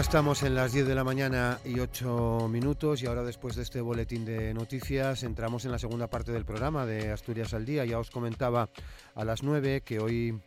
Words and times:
Estamos 0.00 0.42
en 0.44 0.54
las 0.54 0.72
10 0.72 0.88
de 0.88 0.94
la 0.94 1.04
mañana 1.04 1.58
y 1.62 1.78
8 1.78 2.48
minutos 2.48 3.02
y 3.02 3.06
ahora 3.06 3.22
después 3.22 3.54
de 3.54 3.62
este 3.62 3.82
boletín 3.82 4.24
de 4.24 4.54
noticias 4.54 5.22
entramos 5.24 5.66
en 5.66 5.72
la 5.72 5.78
segunda 5.78 6.06
parte 6.06 6.32
del 6.32 6.46
programa 6.46 6.86
de 6.86 7.10
Asturias 7.12 7.52
al 7.52 7.66
Día. 7.66 7.84
Ya 7.84 7.98
os 7.98 8.10
comentaba 8.10 8.70
a 9.14 9.24
las 9.26 9.42
9 9.42 9.82
que 9.82 10.00
hoy 10.00 10.40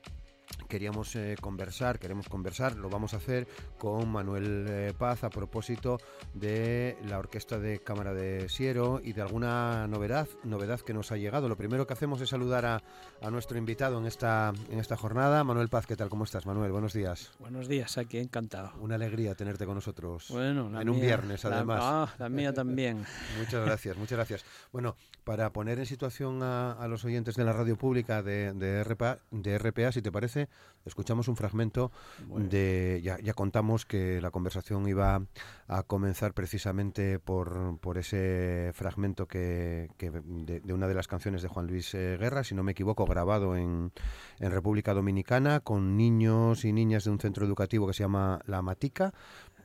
queríamos 0.74 1.16
eh, 1.16 1.36
conversar, 1.40 2.00
queremos 2.00 2.28
conversar, 2.28 2.76
lo 2.78 2.90
vamos 2.90 3.14
a 3.14 3.18
hacer 3.18 3.48
con 3.78 4.10
Manuel 4.10 4.66
eh, 4.68 4.94
Paz 4.98 5.24
a 5.24 5.30
propósito 5.30 6.00
de 6.34 6.98
la 7.08 7.20
Orquesta 7.20 7.60
de 7.60 7.78
Cámara 7.78 8.16
de 8.16 8.50
Siero 8.50 9.00
y 9.04 9.14
de 9.14 9.22
alguna 9.22 9.86
novedad, 9.88 10.28
novedad 10.44 10.80
que 10.80 10.96
nos 10.96 11.12
ha 11.12 11.18
llegado. 11.18 11.48
Lo 11.48 11.58
primero 11.58 11.86
que 11.86 11.94
hacemos 11.94 12.22
es 12.22 12.30
saludar 12.30 12.66
a, 12.66 12.82
nuestro 13.30 13.60
invitado 13.60 14.00
en 14.00 14.08
esta, 14.08 14.52
en 14.72 14.80
esta 14.80 14.98
jornada. 14.98 15.44
Manuel 15.44 15.70
Paz, 15.70 15.86
¿qué 15.86 15.96
tal? 15.96 16.10
¿Cómo 16.10 16.24
estás, 16.24 16.48
Manuel? 16.48 16.72
Buenos 16.72 16.94
días. 16.94 17.32
Buenos 17.38 17.68
días, 17.68 18.00
aquí 18.00 18.18
encantado. 18.18 18.72
Una 18.80 18.96
alegría 18.96 19.36
tenerte 19.36 19.68
con 19.68 19.76
nosotros. 19.76 20.26
Bueno, 20.32 20.82
en 20.82 20.90
un 20.90 21.00
viernes, 21.00 21.46
además. 21.46 21.82
ah, 21.84 22.14
la 22.18 22.30
mía 22.30 22.52
también. 22.52 23.06
muchas 23.38 23.64
gracias, 23.64 23.96
muchas 23.96 24.18
gracias. 24.18 24.46
Bueno, 24.72 24.96
para 25.24 25.54
poner 25.54 25.78
en 25.78 25.86
situación 25.86 26.42
a, 26.42 26.84
los 26.90 27.06
oyentes 27.06 27.36
de 27.36 27.44
la 27.44 27.54
radio 27.54 27.78
pública 27.78 28.24
de, 28.24 28.54
de, 28.54 28.84
RPA, 28.84 29.20
de 29.30 29.58
RPA, 29.60 29.92
si 29.92 30.02
te 30.02 30.12
parece, 30.12 30.50
escuchamos 30.86 31.28
un 31.28 31.36
fragmento 31.36 31.92
de. 32.36 33.02
Ya, 33.04 33.34
contamos 33.34 33.86
que 33.86 34.22
la 34.22 34.32
conversación 34.32 34.88
iba 34.88 35.22
a 35.68 35.84
comenzar 35.84 36.34
precisamente 36.34 37.20
por, 37.20 37.78
por 37.80 37.98
ese 37.98 38.72
fragmento 38.74 39.28
que, 39.28 39.90
de, 39.98 40.74
una 40.74 40.88
de 40.88 40.94
las 40.94 41.08
canciones 41.08 41.42
de 41.42 41.48
Juan 41.48 41.68
Luis 41.68 41.94
eh, 41.94 42.18
Guerra, 42.20 42.44
si 42.44 42.56
no 42.56 42.64
me 42.64 42.74
equivoco, 42.74 43.06
grabado 43.06 43.56
en, 43.56 43.92
en 44.40 44.52
República 44.52 44.94
Dominicana, 44.94 45.60
con 45.60 45.98
niños 45.98 46.66
y 46.66 46.74
niñas 46.74 47.06
de 47.06 47.12
un 47.12 47.20
centro 47.20 47.46
educativo 47.46 47.88
que 47.88 47.94
se 47.94 48.04
llama 48.04 48.40
La 48.46 48.62
Matica 48.62 49.14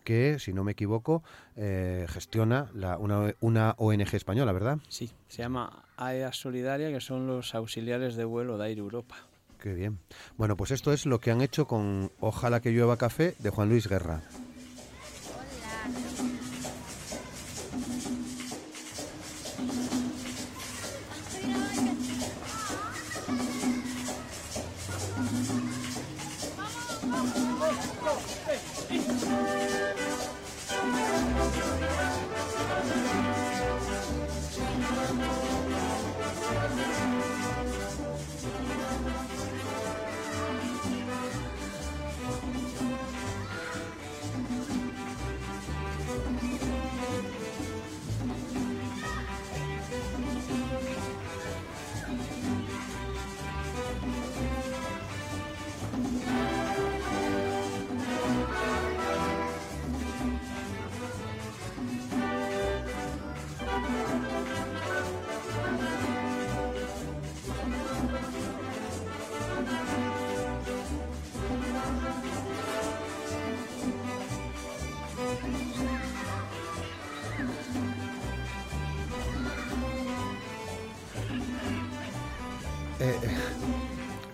que, 0.08 0.38
si 0.38 0.54
no 0.54 0.64
me 0.64 0.72
equivoco, 0.72 1.22
eh, 1.54 2.06
gestiona 2.08 2.70
la, 2.72 2.96
una, 2.96 3.34
una, 3.40 3.74
ONG 3.76 4.14
española, 4.14 4.52
¿verdad? 4.52 4.78
Sí, 4.88 5.10
se 5.26 5.42
llama 5.42 5.84
AEA 5.98 6.32
Solidaria, 6.32 6.90
que 6.90 7.02
son 7.02 7.26
los 7.26 7.54
auxiliares 7.54 8.16
de 8.16 8.24
vuelo 8.24 8.56
de 8.56 8.70
Air 8.70 8.78
Europa. 8.78 9.27
Qué 9.60 9.74
bien. 9.74 9.98
Bueno, 10.36 10.56
pues 10.56 10.70
esto 10.70 10.92
es 10.92 11.04
lo 11.06 11.20
que 11.20 11.30
han 11.30 11.40
hecho 11.40 11.66
con 11.66 12.12
Ojalá 12.20 12.60
que 12.60 12.70
llueva 12.70 12.96
café 12.96 13.34
de 13.38 13.50
Juan 13.50 13.68
Luis 13.68 13.88
Guerra. 13.88 14.22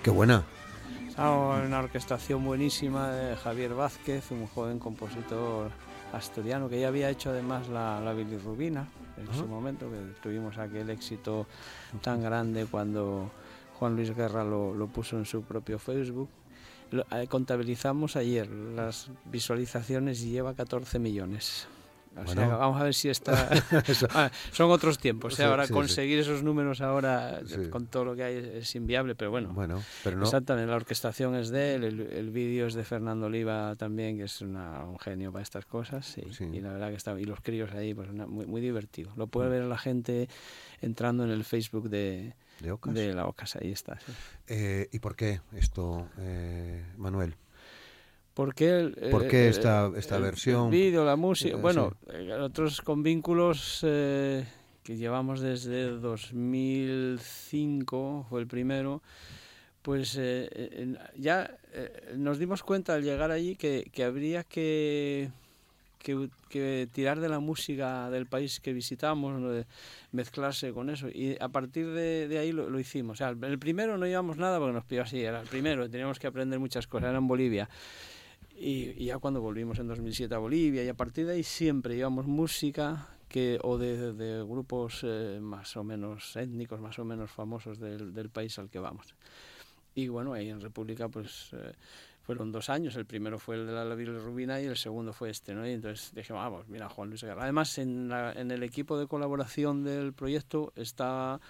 Qué 0.03 0.11
buena. 0.11 0.45
una 1.17 1.79
orquestación 1.79 2.45
buenísima 2.45 3.11
de 3.11 3.37
Javier 3.37 3.75
Vázquez, 3.75 4.31
un 4.31 4.47
joven 4.47 4.79
compositor 4.79 5.71
asturiano 6.13 6.69
que 6.69 6.81
ya 6.81 6.89
había 6.89 7.11
hecho 7.11 7.31
además 7.31 7.69
la, 7.69 8.01
la 8.01 8.13
bilirrubina 8.13 8.87
en 9.17 9.35
su 9.35 9.47
momento, 9.47 9.89
que 9.91 10.21
tuvimos 10.23 10.59
aquel 10.59 10.91
éxito 10.91 11.47
tan 12.03 12.23
grande 12.23 12.67
cuando 12.67 13.31
Juan 13.79 13.97
Luis 13.97 14.15
Guerra 14.15 14.45
lo, 14.45 14.75
lo 14.75 14.87
puso 14.89 15.17
en 15.19 15.25
su 15.25 15.43
propio 15.43 15.79
Facebook. 15.79 16.29
Eh, 17.13 17.27
contabilizamos 17.29 18.17
ayer 18.17 18.49
las 18.49 19.11
visualizaciones 19.25 20.23
y 20.23 20.31
lleva 20.31 20.55
14 20.55 20.99
millones 20.99 21.67
vamos 22.15 22.81
a 22.81 22.85
ver 22.85 22.95
si 22.95 23.09
está. 23.09 23.49
Ah, 24.11 24.31
son 24.53 24.71
otros 24.71 24.99
tiempos. 24.99 25.39
¿eh? 25.39 25.45
ahora 25.45 25.67
conseguir 25.69 26.19
esos 26.19 26.43
números 26.43 26.81
ahora 26.81 27.41
con 27.71 27.87
todo 27.87 28.05
lo 28.05 28.15
que 28.15 28.23
hay 28.23 28.51
es 28.55 28.75
inviable, 28.75 29.15
pero 29.15 29.31
bueno. 29.31 29.53
Bueno, 29.53 29.83
pero 30.03 30.17
no. 30.17 30.25
Exactamente, 30.25 30.69
la 30.69 30.77
orquestación 30.77 31.35
es 31.35 31.49
de 31.49 31.75
él, 31.75 31.85
el, 31.85 32.31
vídeo 32.31 32.67
es 32.67 32.75
de 32.75 32.85
Fernando 32.85 33.27
Oliva 33.27 33.75
también, 33.77 34.17
que 34.17 34.25
es 34.25 34.41
un 34.41 34.99
genio 34.99 35.33
para 35.33 35.43
estas 35.43 35.67
cosas. 35.67 36.17
Y, 36.19 36.61
la 36.61 36.73
verdad 36.73 36.91
que 36.91 36.97
está. 36.97 37.19
Y 37.19 37.25
los 37.25 37.41
críos 37.41 37.73
ahí, 37.73 37.95
pues 37.95 38.11
muy, 38.13 38.47
muy 38.47 38.61
divertido. 38.61 39.13
Lo 39.17 39.27
puede 39.27 39.49
mm. 39.49 39.53
ver 39.53 39.65
la 39.65 39.79
gente 39.79 40.29
entrando 40.81 41.25
en 41.25 41.31
el 41.31 41.45
Facebook 41.45 41.89
de, 41.89 42.35
de, 42.61 43.15
la 43.15 43.27
Ocas, 43.27 43.57
ahí 43.57 43.73
está. 43.73 43.99
Eh, 44.47 44.89
¿Y 44.93 44.99
por 44.99 45.17
qué 45.17 45.41
esto, 45.53 46.09
eh, 46.19 46.85
Manuel? 46.97 47.37
¿Por 48.35 48.55
qué, 48.55 48.93
¿Por 49.13 49.29
qué 49.29 49.49
esta, 49.49 49.93
esta 49.97 50.19
versión? 50.19 50.65
El 50.65 50.73
vídeo, 50.73 51.05
la 51.05 51.15
música. 51.15 51.57
Eh, 51.57 51.61
bueno, 51.61 51.93
nosotros 52.27 52.83
con 52.83 53.05
vínculos 53.05 53.79
eh, 53.83 54.45
que 54.83 54.97
llevamos 54.97 55.41
desde 55.41 55.91
2005, 55.91 58.27
fue 58.29 58.41
el 58.41 58.49
primero, 58.49 59.03
pues 59.83 60.19
eh, 60.21 60.97
ya 61.17 61.57
nos 62.17 62.41
dimos 62.41 62.65
cuenta 62.65 62.95
al 62.95 63.05
llegar 63.05 63.31
allí 63.31 63.55
que, 63.55 63.89
que 63.93 64.03
habría 64.03 64.43
que, 64.43 65.31
que, 66.01 66.89
tirar 66.93 67.21
de 67.21 67.29
la 67.29 67.39
música 67.39 68.11
del 68.11 68.27
país 68.27 68.59
que 68.59 68.73
visitamos, 68.73 69.65
mezclarse 70.11 70.73
con 70.73 70.91
eso. 70.91 71.09
Y 71.09 71.37
a 71.41 71.51
partir 71.51 71.93
de, 71.93 72.27
de 72.27 72.39
ahí 72.39 72.51
lo, 72.51 72.81
hicimos. 72.81 73.15
O 73.15 73.19
sea, 73.19 73.29
el 73.29 73.61
primero 73.61 73.97
no 73.97 74.07
llevamos 74.07 74.39
nada 74.39 74.59
porque 74.59 74.75
nos 74.75 74.85
pidió 74.85 75.03
así, 75.03 75.23
era 75.23 75.41
el 75.41 75.47
primero, 75.47 75.89
teníamos 75.89 76.19
que 76.19 76.27
aprender 76.27 76.59
muchas 76.59 76.89
cosas, 76.89 77.11
era 77.11 77.19
en 77.19 77.29
Bolivia. 77.29 77.69
Y, 78.57 79.05
ya 79.05 79.19
cuando 79.19 79.41
volvimos 79.41 79.79
en 79.79 79.89
2007 79.89 80.35
a 80.35 80.39
Bolivia 80.39 80.85
y 80.85 80.89
a 80.89 80.95
partir 80.95 81.27
de 81.27 81.35
ahí 81.35 81.43
siempre 81.43 81.97
llevamos 81.97 82.27
música 82.27 83.09
que 83.29 83.59
o 83.63 83.79
de, 83.79 84.45
grupos 84.47 85.01
eh, 85.03 85.39
más 85.41 85.77
o 85.77 85.83
menos 85.83 86.37
étnicos, 86.37 86.81
más 86.81 86.99
o 86.99 87.05
menos 87.05 87.31
famosos 87.31 87.81
del, 87.81 88.15
del, 88.15 88.31
país 88.31 88.59
al 88.59 88.71
que 88.71 88.79
vamos. 88.79 89.15
Y 89.95 90.09
bueno, 90.09 90.35
ahí 90.35 90.51
en 90.51 90.61
República 90.61 91.09
pues 91.09 91.51
eh, 91.53 91.73
fueron 92.23 92.53
dos 92.53 92.71
años, 92.71 92.97
el 92.97 93.07
primero 93.07 93.39
fue 93.39 93.57
el 93.57 93.67
de 93.67 93.73
la 93.73 93.85
Rubina 94.21 94.61
y 94.61 94.67
el 94.67 94.77
segundo 94.77 95.13
fue 95.13 95.31
este, 95.31 95.55
¿no? 95.55 95.67
Y 95.69 95.73
entonces 95.73 96.13
dije, 96.15 96.33
vamos, 96.33 96.69
mira, 96.69 96.89
Juan 96.89 97.09
Luis 97.09 97.23
Guerra. 97.23 97.43
Además, 97.43 97.77
en, 97.79 98.11
en 98.13 98.51
el 98.51 98.63
equipo 98.63 98.99
de 98.99 99.07
colaboración 99.07 99.85
del 99.85 100.13
proyecto 100.13 100.73
está 100.77 101.41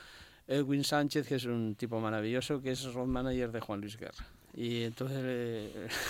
Edwin 0.47 0.85
Sánchez, 0.85 1.29
que 1.29 1.37
es 1.37 1.45
un 1.45 1.75
tipo 1.75 2.01
maravilloso, 2.01 2.61
que 2.61 2.73
es 2.73 2.93
road 2.93 3.07
manager 3.07 3.53
de 3.53 3.61
Juan 3.61 3.81
Luis 3.81 3.97
Guerra. 3.97 4.25
Y 4.57 4.83
entonces 4.83 5.23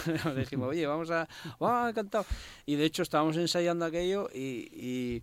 le, 0.26 0.34
dijimos, 0.34 0.68
oye, 0.68 0.86
vamos 0.86 1.10
a... 1.10 1.28
¡Ah, 1.60 1.86
encantado! 1.90 2.26
Y 2.66 2.76
de 2.76 2.84
hecho 2.84 3.02
estábamos 3.02 3.36
ensayando 3.36 3.84
aquello 3.84 4.28
y, 4.32 5.22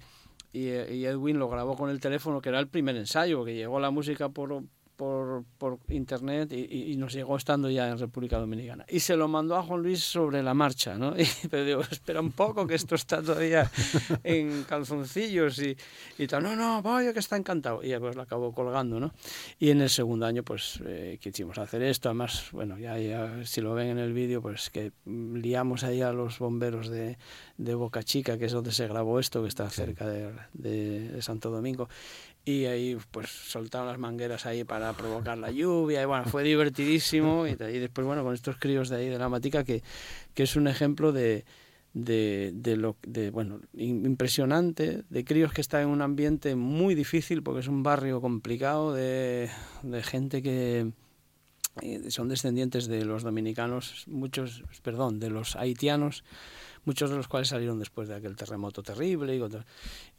y, 0.53 0.67
Edwin 1.05 1.39
lo 1.39 1.49
grabó 1.49 1.77
con 1.77 1.89
el 1.89 1.99
teléfono, 2.01 2.41
que 2.41 2.49
era 2.49 2.59
el 2.59 2.67
primer 2.67 2.97
ensayo, 2.97 3.45
que 3.45 3.55
llegó 3.55 3.79
la 3.79 3.89
música 3.89 4.29
por, 4.29 4.63
por 5.01 5.45
por, 5.57 5.79
internet 5.89 6.51
y, 6.51 6.91
y, 6.91 6.95
nos 6.95 7.13
llegó 7.13 7.35
estando 7.35 7.71
ya 7.71 7.89
en 7.89 7.97
República 7.97 8.37
Dominicana. 8.37 8.85
Y 8.87 8.99
se 8.99 9.15
lo 9.15 9.27
mandó 9.27 9.55
a 9.55 9.63
Juan 9.63 9.81
Luis 9.81 10.03
sobre 10.03 10.43
la 10.43 10.53
marcha, 10.53 10.95
¿no? 10.95 11.15
Y 11.17 11.25
pero 11.49 11.65
digo, 11.65 11.81
espera 11.81 12.19
un 12.19 12.31
poco 12.31 12.67
que 12.67 12.75
esto 12.75 12.93
está 12.93 13.19
todavía 13.19 13.71
en 14.23 14.63
calzoncillos 14.63 15.57
y, 15.57 15.75
y 16.19 16.27
tal. 16.27 16.43
No, 16.43 16.55
no, 16.55 16.83
vaya 16.83 17.13
que 17.13 17.19
está 17.19 17.35
encantado. 17.35 17.83
Y 17.83 17.97
pues 17.97 18.15
lo 18.15 18.21
acabó 18.21 18.53
colgando, 18.53 18.99
¿no? 18.99 19.11
Y 19.57 19.71
en 19.71 19.81
el 19.81 19.89
segundo 19.89 20.27
año, 20.27 20.43
pues, 20.43 20.79
eh, 20.85 21.17
quisimos 21.19 21.57
hacer 21.57 21.81
esto. 21.81 22.09
Además, 22.09 22.49
bueno, 22.51 22.77
ya, 22.77 22.99
ya 22.99 23.43
si 23.43 23.61
lo 23.61 23.73
ven 23.73 23.89
en 23.89 23.97
el 23.97 24.13
vídeo, 24.13 24.39
pues 24.41 24.69
que 24.69 24.91
liamos 25.05 25.83
ahí 25.83 26.03
a 26.03 26.13
los 26.13 26.37
bomberos 26.37 26.89
de, 26.89 27.17
de 27.57 27.73
Boca 27.73 28.03
Chica, 28.03 28.37
que 28.37 28.45
es 28.45 28.51
donde 28.51 28.71
se 28.71 28.87
grabó 28.87 29.19
esto, 29.19 29.41
que 29.41 29.47
está 29.47 29.67
cerca 29.71 30.07
de, 30.07 30.31
de, 30.53 31.09
de 31.09 31.21
Santo 31.23 31.49
Domingo 31.49 31.89
y 32.43 32.65
ahí 32.65 32.97
pues 33.11 33.29
soltaron 33.29 33.87
las 33.87 33.99
mangueras 33.99 34.45
ahí 34.45 34.63
para 34.63 34.93
provocar 34.93 35.37
la 35.37 35.51
lluvia 35.51 36.01
y 36.01 36.05
bueno, 36.05 36.25
fue 36.25 36.43
divertidísimo 36.43 37.45
y, 37.45 37.51
y 37.51 37.79
después 37.79 38.05
bueno, 38.05 38.23
con 38.23 38.33
estos 38.33 38.57
críos 38.57 38.89
de 38.89 38.97
ahí 38.97 39.09
de 39.09 39.19
la 39.19 39.29
Matica 39.29 39.63
que, 39.63 39.83
que 40.33 40.43
es 40.43 40.55
un 40.55 40.67
ejemplo 40.67 41.11
de, 41.11 41.45
de, 41.93 42.75
lo 42.77 42.95
de 43.03 43.31
bueno 43.31 43.59
impresionante 43.73 45.03
de 45.09 45.25
críos 45.25 45.53
que 45.53 45.61
están 45.61 45.83
en 45.83 45.89
un 45.89 46.01
ambiente 46.01 46.55
muy 46.55 46.95
difícil 46.95 47.43
porque 47.43 47.59
es 47.59 47.67
un 47.67 47.83
barrio 47.83 48.21
complicado 48.21 48.93
de, 48.93 49.49
de 49.83 50.03
gente 50.03 50.41
que 50.41 50.91
eh, 51.81 52.11
son 52.11 52.29
descendientes 52.29 52.87
de 52.87 53.05
los 53.05 53.23
dominicanos 53.23 54.05
muchos 54.07 54.63
perdón 54.81 55.19
de 55.19 55.29
los 55.29 55.55
haitianos 55.55 56.23
muchos 56.85 57.09
de 57.09 57.15
los 57.15 57.27
cuales 57.27 57.49
salieron 57.49 57.79
después 57.79 58.07
de 58.07 58.15
aquel 58.15 58.35
terremoto 58.35 58.83
terrible 58.83 59.35
y, 59.35 59.41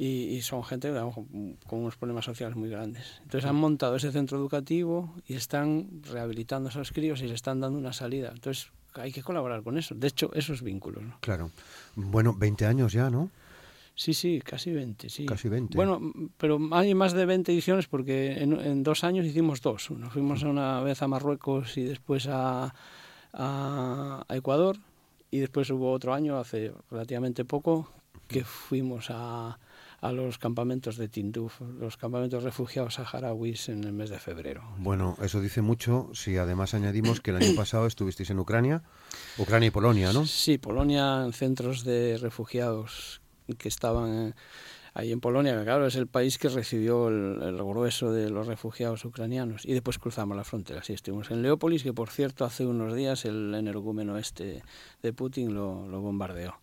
y, 0.05 0.37
y 0.37 0.43
son 0.43 0.62
gente 0.64 0.88
digamos, 0.88 1.14
con 1.14 1.79
unos 1.81 1.97
problemas 1.97 2.25
sociales 2.25 2.56
muy 2.56 2.69
grandes. 2.69 3.20
Entonces 3.23 3.49
han 3.49 3.56
montado 3.56 3.97
ese 3.97 4.12
centro 4.12 4.38
educativo 4.38 5.14
y 5.26 5.35
están 5.35 6.03
rehabilitando 6.03 6.69
a 6.69 6.70
esos 6.70 6.93
críos 6.93 7.23
y 7.23 7.29
le 7.29 7.35
están 7.35 7.61
dando 7.61 7.79
una 7.79 7.93
salida. 7.93 8.31
Entonces 8.32 8.70
hay 8.94 9.12
que 9.12 9.23
colaborar 9.23 9.62
con 9.62 9.79
eso. 9.79 9.94
De 9.94 10.09
hecho, 10.09 10.31
esos 10.35 10.62
vínculos. 10.62 11.03
¿no? 11.03 11.19
Claro. 11.20 11.50
Bueno, 11.97 12.35
20 12.35 12.67
años 12.67 12.93
ya, 12.93 13.11
¿no? 13.11 13.31
Sí, 13.94 14.14
sí, 14.14 14.41
casi 14.43 14.73
20, 14.73 15.11
sí. 15.11 15.26
Casi 15.26 15.49
20. 15.49 15.76
Bueno, 15.76 16.00
pero 16.38 16.59
hay 16.73 16.94
más 16.94 17.12
de 17.12 17.26
20 17.26 17.53
ediciones 17.53 17.88
porque 17.88 18.32
en, 18.43 18.59
en 18.59 18.82
dos 18.82 19.05
años 19.05 19.26
hicimos 19.26 19.61
dos. 19.61 19.91
Nos 19.91 20.12
fuimos 20.12 20.43
una 20.44 20.81
vez 20.81 21.03
a 21.03 21.09
Marruecos 21.09 21.76
y 21.76 21.82
después 21.82 22.26
a, 22.26 22.75
a, 23.35 24.25
a 24.26 24.37
Ecuador 24.37 24.79
y 25.32 25.40
después 25.40 25.69
hubo 25.70 25.90
otro 25.90 26.12
año, 26.12 26.38
hace 26.38 26.73
relativamente 26.90 27.44
poco, 27.44 27.90
que 28.29 28.44
fuimos 28.44 29.06
a, 29.08 29.58
a 30.02 30.12
los 30.12 30.37
campamentos 30.37 30.99
de 30.99 31.08
Tinduf, 31.08 31.61
los 31.81 31.96
campamentos 31.96 32.44
refugiados 32.44 32.94
saharauis 32.94 33.70
en 33.70 33.82
el 33.84 33.93
mes 33.93 34.11
de 34.11 34.19
febrero. 34.19 34.62
Bueno, 34.76 35.17
eso 35.23 35.40
dice 35.40 35.62
mucho 35.62 36.11
si 36.12 36.37
además 36.37 36.75
añadimos 36.75 37.23
que 37.23 37.31
el 37.31 37.38
año 37.38 37.55
pasado 37.56 37.87
estuvisteis 37.87 38.29
en 38.29 38.40
Ucrania, 38.40 38.82
Ucrania 39.38 39.69
y 39.69 39.70
Polonia, 39.70 40.12
¿no? 40.12 40.26
Sí, 40.26 40.58
Polonia 40.58 41.23
en 41.25 41.32
centros 41.32 41.82
de 41.82 42.19
refugiados 42.19 43.23
que 43.56 43.69
estaban 43.69 44.35
ahí 44.94 45.12
en 45.12 45.21
Polonia, 45.21 45.56
que 45.56 45.65
claro, 45.65 45.87
es 45.87 45.97
el 45.97 46.06
país 46.06 46.39
que 46.39 46.49
recibió 46.49 47.09
el, 47.09 47.56
grueso 47.56 48.12
de 48.12 48.31
los 48.31 48.47
refugiados 48.47 49.05
ucranianos. 49.05 49.65
Y 49.65 49.73
después 49.73 49.99
cruzamos 49.99 50.37
la 50.37 50.44
frontera. 50.44 50.83
Sí, 50.83 50.93
estuvimos 50.93 51.31
en 51.31 51.43
Leópolis, 51.43 51.83
que 51.83 51.93
por 51.93 52.11
cierto 52.11 52.44
hace 52.44 52.67
unos 52.67 52.94
días 52.94 53.25
el 53.25 53.55
energúmeno 53.55 54.19
este 54.19 54.62
de 55.03 55.12
Putin 55.12 55.55
lo, 55.55 56.00
bombardeó. 56.00 56.56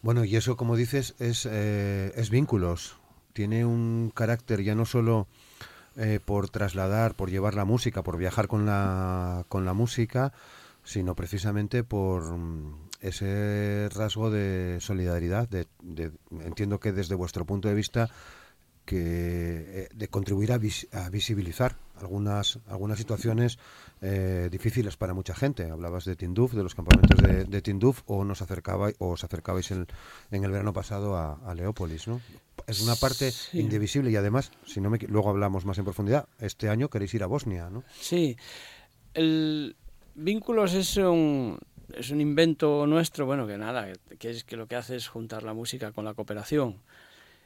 Bueno, 0.00 0.24
y 0.24 0.36
eso, 0.36 0.56
como 0.56 0.76
dices, 0.76 1.14
es, 1.18 1.46
eh, 1.50 2.12
es 2.16 2.30
vínculos. 2.30 2.96
Tiene 3.32 3.64
un 3.64 4.12
carácter 4.14 4.62
ya 4.62 4.74
no 4.74 4.84
solo 4.84 5.26
eh, 5.96 6.20
por 6.24 6.48
trasladar, 6.48 7.14
por 7.14 7.30
llevar 7.30 7.54
la 7.54 7.64
música, 7.64 8.02
por 8.02 8.16
viajar 8.16 8.48
con 8.48 8.66
la, 8.66 9.44
con 9.48 9.64
la 9.64 9.74
música, 9.74 10.32
sino 10.84 11.14
precisamente 11.14 11.84
por 11.84 12.22
ese 13.02 13.88
rasgo 13.90 14.30
de 14.30 14.78
solidaridad, 14.80 15.48
de, 15.48 15.66
de, 15.82 16.12
entiendo 16.44 16.78
que 16.80 16.92
desde 16.92 17.14
vuestro 17.16 17.44
punto 17.44 17.68
de 17.68 17.74
vista, 17.74 18.08
que 18.84 18.96
eh, 18.98 19.88
de 19.92 20.08
contribuir 20.08 20.52
a, 20.52 20.58
vis, 20.58 20.88
a 20.92 21.10
visibilizar 21.10 21.76
algunas 22.00 22.58
algunas 22.66 22.98
situaciones 22.98 23.58
eh, 24.00 24.48
difíciles 24.50 24.96
para 24.96 25.14
mucha 25.14 25.34
gente. 25.34 25.70
Hablabas 25.70 26.04
de 26.04 26.16
Tinduf, 26.16 26.54
de 26.54 26.62
los 26.62 26.74
campamentos 26.74 27.18
de, 27.20 27.44
de 27.44 27.62
Tinduf, 27.62 28.02
o 28.06 28.24
nos 28.24 28.42
acercabais, 28.42 28.96
o 28.98 29.10
os 29.10 29.22
acercabais 29.22 29.70
en, 29.70 29.86
en 30.30 30.44
el 30.44 30.50
verano 30.50 30.72
pasado 30.72 31.16
a, 31.16 31.34
a 31.44 31.54
Leópolis, 31.54 32.08
¿no? 32.08 32.20
Es 32.66 32.80
una 32.80 32.94
parte 32.96 33.30
sí. 33.30 33.60
indivisible 33.60 34.10
y 34.10 34.16
además, 34.16 34.52
si 34.64 34.80
no 34.80 34.90
me 34.90 34.98
luego 34.98 35.30
hablamos 35.30 35.64
más 35.64 35.78
en 35.78 35.84
profundidad, 35.84 36.28
este 36.38 36.68
año 36.68 36.88
queréis 36.88 37.14
ir 37.14 37.22
a 37.22 37.26
Bosnia, 37.26 37.68
¿no? 37.70 37.82
Sí. 38.00 38.36
El 39.14 39.76
vínculos 40.14 40.74
es 40.74 40.96
un 40.96 41.58
es 41.94 42.10
un 42.10 42.20
invento 42.20 42.86
nuestro, 42.86 43.26
bueno, 43.26 43.46
que 43.46 43.58
nada, 43.58 43.88
que 44.18 44.30
es 44.30 44.44
que 44.44 44.56
lo 44.56 44.66
que 44.66 44.76
hace 44.76 44.96
es 44.96 45.08
juntar 45.08 45.42
la 45.42 45.54
música 45.54 45.92
con 45.92 46.04
la 46.04 46.14
cooperación. 46.14 46.76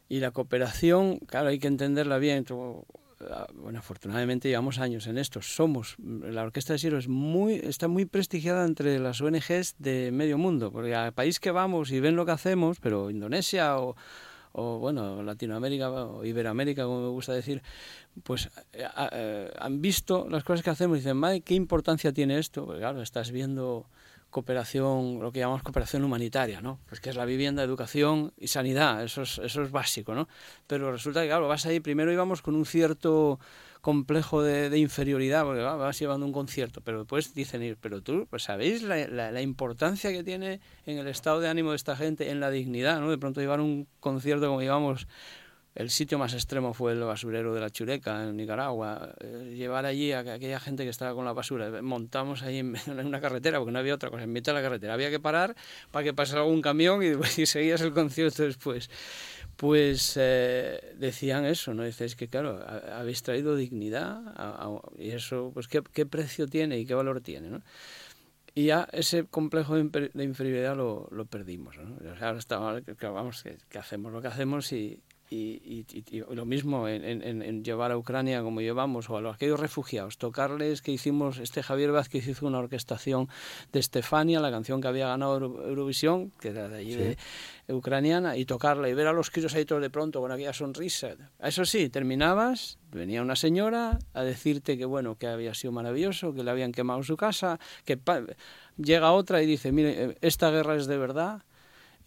Y 0.09 0.21
la 0.21 0.31
cooperación, 0.31 1.19
claro, 1.19 1.49
hay 1.49 1.59
que 1.59 1.67
entenderla 1.67 2.19
bien. 2.19 2.45
Bueno, 3.55 3.79
afortunadamente 3.79 4.49
llevamos 4.49 4.79
años 4.79 5.07
en 5.07 5.19
esto. 5.19 5.43
Somos, 5.43 5.97
la 5.99 6.43
Orquesta 6.43 6.75
de 6.75 6.79
Siro 6.79 6.99
es 6.99 7.09
muy, 7.09 7.55
está 7.55 7.89
muy 7.89 8.05
prestigiada 8.05 8.65
entre 8.65 8.99
las 8.99 9.21
ONGs 9.21 9.75
de 9.79 10.11
medio 10.13 10.39
mundo, 10.39 10.71
porque 10.71 10.95
al 10.95 11.13
país 11.13 11.41
que 11.41 11.51
vamos 11.51 11.91
y 11.91 12.01
ven 12.01 12.15
lo 12.15 12.27
que 12.27 12.33
hacemos, 12.33 12.79
pero 12.79 13.11
Indonesia 13.11 13.79
o, 13.79 13.97
bueno, 14.79 15.23
Latinoamérica 15.23 15.91
o 15.91 16.25
Iberoamérica, 16.25 16.85
como 16.85 17.03
me 17.03 17.09
gusta 17.09 17.33
decir, 17.33 17.63
pues 18.23 18.49
a, 18.85 19.05
a, 19.05 19.65
han 19.65 19.83
visto 19.83 20.29
las 20.31 20.45
cosas 20.45 20.63
que 20.63 20.71
hacemos 20.71 20.99
y 20.99 21.01
dicen, 21.01 21.17
madre, 21.17 21.41
¿qué 21.41 21.55
importancia 21.55 22.13
tiene 22.13 22.39
esto? 22.39 22.67
Claro, 22.67 23.03
estás 23.03 23.33
viendo 23.33 23.87
cooperación, 24.37 25.19
lo 25.19 25.33
que 25.33 25.39
llamamos 25.39 25.63
cooperación 25.63 26.05
humanitaria, 26.05 26.61
¿no? 26.61 26.79
Pues 26.91 27.01
que 27.01 27.09
es 27.09 27.17
la 27.17 27.25
vivienda, 27.25 27.63
educación 27.63 28.35
y 28.37 28.49
sanidad, 28.49 29.03
eso 29.03 29.23
es, 29.23 29.39
eso 29.39 29.63
es 29.63 29.71
básico, 29.71 30.15
¿no? 30.15 30.29
Pero 30.67 30.93
resulta 30.93 31.23
que, 31.23 31.29
claro, 31.29 31.49
vas 31.49 31.65
ahí, 31.65 31.81
primero 31.81 32.13
íbamos 32.13 32.43
con 32.43 32.55
un 32.55 32.67
cierto 32.67 33.41
complejo 33.81 34.43
de, 34.43 34.69
de 34.69 34.79
inferioridad, 34.79 35.45
porque 35.45 35.63
va, 35.63 35.77
vas 35.77 35.99
llevando 35.99 36.27
un 36.27 36.33
concierto, 36.35 36.83
pero 36.83 36.99
después 36.99 37.33
dicen, 37.33 37.79
pero 37.81 38.03
tú, 38.03 38.27
pues 38.29 38.43
sabéis 38.43 38.83
la, 38.83 39.41
importancia 39.41 40.13
que 40.13 40.23
tiene 40.23 40.61
en 40.85 40.99
el 40.99 41.07
estado 41.07 41.41
de 41.41 41.49
ánimo 41.49 41.71
de 41.71 41.77
esta 41.77 41.97
gente, 41.97 42.31
en 42.31 42.39
la 42.39 42.51
dignidad, 42.51 43.01
¿no? 43.01 43.09
De 43.09 43.17
pronto 43.17 43.41
llevar 43.41 43.61
un 43.61 43.89
concierto 44.01 44.49
como 44.49 44.61
llevamos 44.61 45.09
el 45.77 45.91
sitio 45.91 46.19
más 46.19 46.33
extremo 46.33 46.73
fue 46.73 46.93
el 46.93 47.01
basurero 47.01 47.53
de 47.53 47.61
la 47.61 47.69
Chureca, 47.69 48.25
en 48.25 48.35
Nicaragua. 48.35 49.15
Eh, 49.21 49.55
llevar 49.55 49.85
allí 49.85 50.11
a 50.11 50.21
aquella 50.21 50.59
gente 50.59 50.85
que 50.85 50.89
estaba 50.89 51.15
con 51.15 51.27
la 51.27 51.35
basura. 51.35 51.83
Montamos 51.83 52.43
ahí 52.43 52.59
en, 52.61 52.77
una 52.89 53.21
carretera, 53.21 53.59
porque 53.59 53.73
no 53.73 53.79
había 53.79 53.95
otra 53.95 54.09
cosa, 54.09 54.25
en 54.25 54.33
mitad 54.33 54.53
de 54.55 54.61
la 54.61 54.63
carretera. 54.63 54.95
Había 54.95 55.11
que 55.11 55.21
parar 55.21 55.55
para 55.91 56.03
que 56.03 56.15
pasara 56.15 56.41
algún 56.41 56.63
camión 56.63 57.03
y, 57.03 57.09
y 57.43 57.47
seguías 57.47 57.83
el 57.83 57.93
concierto 57.93 58.43
después. 58.43 58.89
Pues 59.57 60.15
eh, 60.19 60.95
decían 60.99 61.45
eso, 61.45 61.75
¿no? 61.75 61.85
Dices 61.85 62.17
que, 62.17 62.29
claro, 62.29 62.65
habéis 62.95 63.23
traído 63.23 63.55
dignidad 63.55 64.23
a, 64.35 64.67
a, 64.67 64.81
y 64.99 65.11
eso, 65.11 65.51
pues, 65.53 65.69
¿qué, 65.69 65.83
¿qué, 65.93 66.07
precio 66.07 66.47
tiene 66.47 66.79
y 66.79 66.87
qué 66.87 66.95
valor 66.95 67.21
tiene, 67.21 67.51
¿no? 67.51 67.63
Y 68.55 68.67
ya 68.67 68.89
ese 68.93 69.25
complejo 69.25 69.75
de 69.77 70.25
inferioridad 70.25 70.75
lo, 70.75 71.09
lo 71.11 71.27
perdimos, 71.27 71.77
¿no? 71.77 71.99
Ahora 72.19 72.39
estamos, 72.39 72.83
vamos, 73.03 73.43
que, 73.43 73.59
que 73.69 73.79
hacemos 73.79 74.13
lo 74.13 74.23
que 74.23 74.29
hacemos 74.29 74.73
y, 74.73 75.03
y, 75.29 75.85
y, 75.93 76.05
y, 76.11 76.21
lo 76.35 76.45
mismo 76.45 76.89
en, 76.89 77.05
en, 77.05 77.43
en, 77.43 77.65
llevar 77.65 77.91
a 77.91 77.99
Ucrania 77.99 78.43
como 78.43 78.61
llevamos 78.61 79.11
o 79.11 79.17
a 79.17 79.21
los 79.21 79.35
aquellos 79.35 79.59
refugiados 79.59 80.19
tocarles 80.19 80.83
que 80.83 80.93
hicimos 80.93 81.39
este 81.39 81.63
Javier 81.63 81.91
Vázquez 81.91 82.29
hizo 82.29 82.47
una 82.47 82.59
orquestación 82.59 83.29
de 83.73 83.81
Estefania 83.81 84.41
la 84.41 84.51
canción 84.51 84.81
que 84.81 84.89
había 84.89 85.09
ganado 85.09 85.37
Eurovisión 85.37 86.31
que 86.41 86.49
era 86.49 86.69
de 86.69 86.79
allí 86.79 86.93
sí. 86.93 86.99
de, 86.99 87.75
ucraniana 87.75 88.37
y 88.37 88.45
tocarla 88.45 88.89
y 88.89 88.95
ver 88.95 89.09
a 89.09 89.13
los 89.13 89.31
críos 89.31 89.55
ahí 89.55 89.65
todos 89.65 89.83
de 89.83 89.91
pronto 89.91 90.21
con 90.21 90.31
aquella 90.31 90.53
sonrisa 90.53 91.17
eso 91.43 91.65
sí 91.65 91.89
terminabas 91.89 92.79
venía 92.93 93.21
una 93.21 93.37
señora 93.37 93.99
a 94.15 94.23
decirte 94.23 94.79
que 94.79 94.85
bueno 94.85 95.17
que 95.17 95.27
había 95.27 95.55
sido 95.55 95.73
maravilloso 95.73 96.35
que 96.35 96.45
le 96.45 96.51
habían 96.53 96.71
quemado 96.71 97.03
su 97.03 97.17
casa 97.17 97.59
que 97.85 97.99
llega 98.77 99.11
otra 99.11 99.43
y 99.43 99.47
dice 99.47 99.73
mire 99.73 100.17
esta 100.21 100.51
guerra 100.51 100.77
es 100.77 100.87
de 100.87 100.99
verdad 100.99 101.43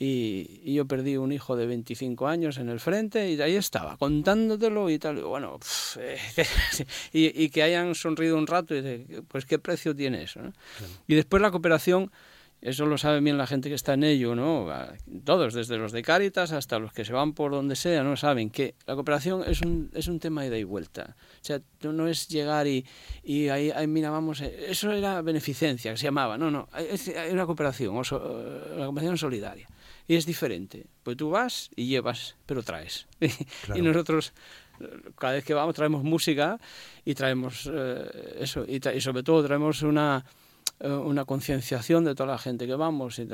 y, 0.01 0.61
y, 0.63 0.75
yo 0.75 0.85
perdí 0.85 1.17
un 1.17 1.33
hijo 1.33 1.57
de 1.57 1.65
25 1.67 2.29
años 2.29 2.57
en 2.57 2.69
el 2.69 2.79
frente 2.79 3.29
y 3.29 3.41
ahí 3.41 3.55
estaba, 3.55 3.97
contándotelo 3.97 4.89
y 4.89 4.97
tal. 4.97 5.17
Y 5.17 5.21
bueno, 5.23 5.59
pff, 5.59 5.97
eh, 5.97 6.17
y, 7.11 7.43
y, 7.43 7.49
que 7.49 7.63
hayan 7.63 7.93
sonrido 7.95 8.37
un 8.37 8.47
rato 8.47 8.73
y 8.73 8.81
de, 8.81 9.23
pues 9.27 9.45
qué 9.45 9.59
precio 9.59 9.93
tiene 9.93 10.23
eso. 10.23 10.41
¿no? 10.41 10.53
Claro. 10.77 10.93
Y 11.05 11.15
después 11.15 11.41
la 11.41 11.51
cooperación, 11.51 12.11
eso 12.61 12.85
lo 12.85 12.97
sabe 12.97 13.19
bien 13.19 13.37
la 13.37 13.45
gente 13.45 13.67
que 13.67 13.75
está 13.75 13.95
en 13.95 14.05
ello, 14.05 14.35
¿no? 14.35 14.67
Todos, 15.25 15.53
desde 15.53 15.77
los 15.77 15.91
de 15.91 16.01
Cáritas 16.01 16.53
hasta 16.53 16.79
los 16.79 16.93
que 16.93 17.03
se 17.03 17.11
van 17.11 17.33
por 17.33 17.51
donde 17.51 17.75
sea, 17.75 18.01
¿no? 18.01 18.15
Saben 18.15 18.51
que 18.51 18.75
la 18.85 18.95
cooperación 18.95 19.43
es 19.45 19.59
un, 19.59 19.91
es 19.93 20.07
un 20.07 20.21
tema 20.21 20.43
de 20.43 20.47
ida 20.47 20.57
y 20.59 20.63
vuelta. 20.63 21.17
O 21.41 21.43
sea, 21.43 21.59
no 21.81 22.07
es 22.07 22.29
llegar 22.29 22.67
y, 22.67 22.85
y 23.21 23.49
ahí, 23.49 23.69
ahí, 23.71 23.87
mira, 23.87 24.11
vamos, 24.11 24.39
eso 24.39 24.93
era 24.93 25.21
beneficencia, 25.21 25.91
que 25.91 25.97
se 25.97 26.05
llamaba. 26.05 26.37
No, 26.37 26.49
no, 26.49 26.69
es, 26.77 27.11
una 27.33 27.45
cooperación, 27.45 27.97
o 27.97 28.03
so, 28.05 28.17
la 28.77 28.85
cooperación 28.85 29.17
solidaria 29.17 29.67
es 30.15 30.25
diferente. 30.25 30.87
Pues 31.03 31.17
tú 31.17 31.29
vas 31.29 31.69
y 31.75 31.87
llevas, 31.87 32.35
pero 32.45 32.63
traes. 32.63 33.07
y 33.75 33.81
nosotros 33.81 34.33
cada 35.17 35.33
vez 35.33 35.43
que 35.43 35.53
vamos 35.53 35.75
traemos 35.75 36.03
música 36.03 36.59
y 37.05 37.13
traemos 37.13 37.69
eh, 37.71 38.37
eso, 38.39 38.65
y, 38.67 38.79
y, 38.95 39.01
sobre 39.01 39.23
todo 39.23 39.43
traemos 39.43 39.81
una, 39.81 40.23
eh, 40.25 40.38
una 40.81 41.25
concienciación 41.25 42.05
de 42.05 42.15
toda 42.15 42.31
la 42.31 42.37
gente 42.37 42.65
que 42.65 42.75
vamos. 42.75 43.19
Y 43.19 43.27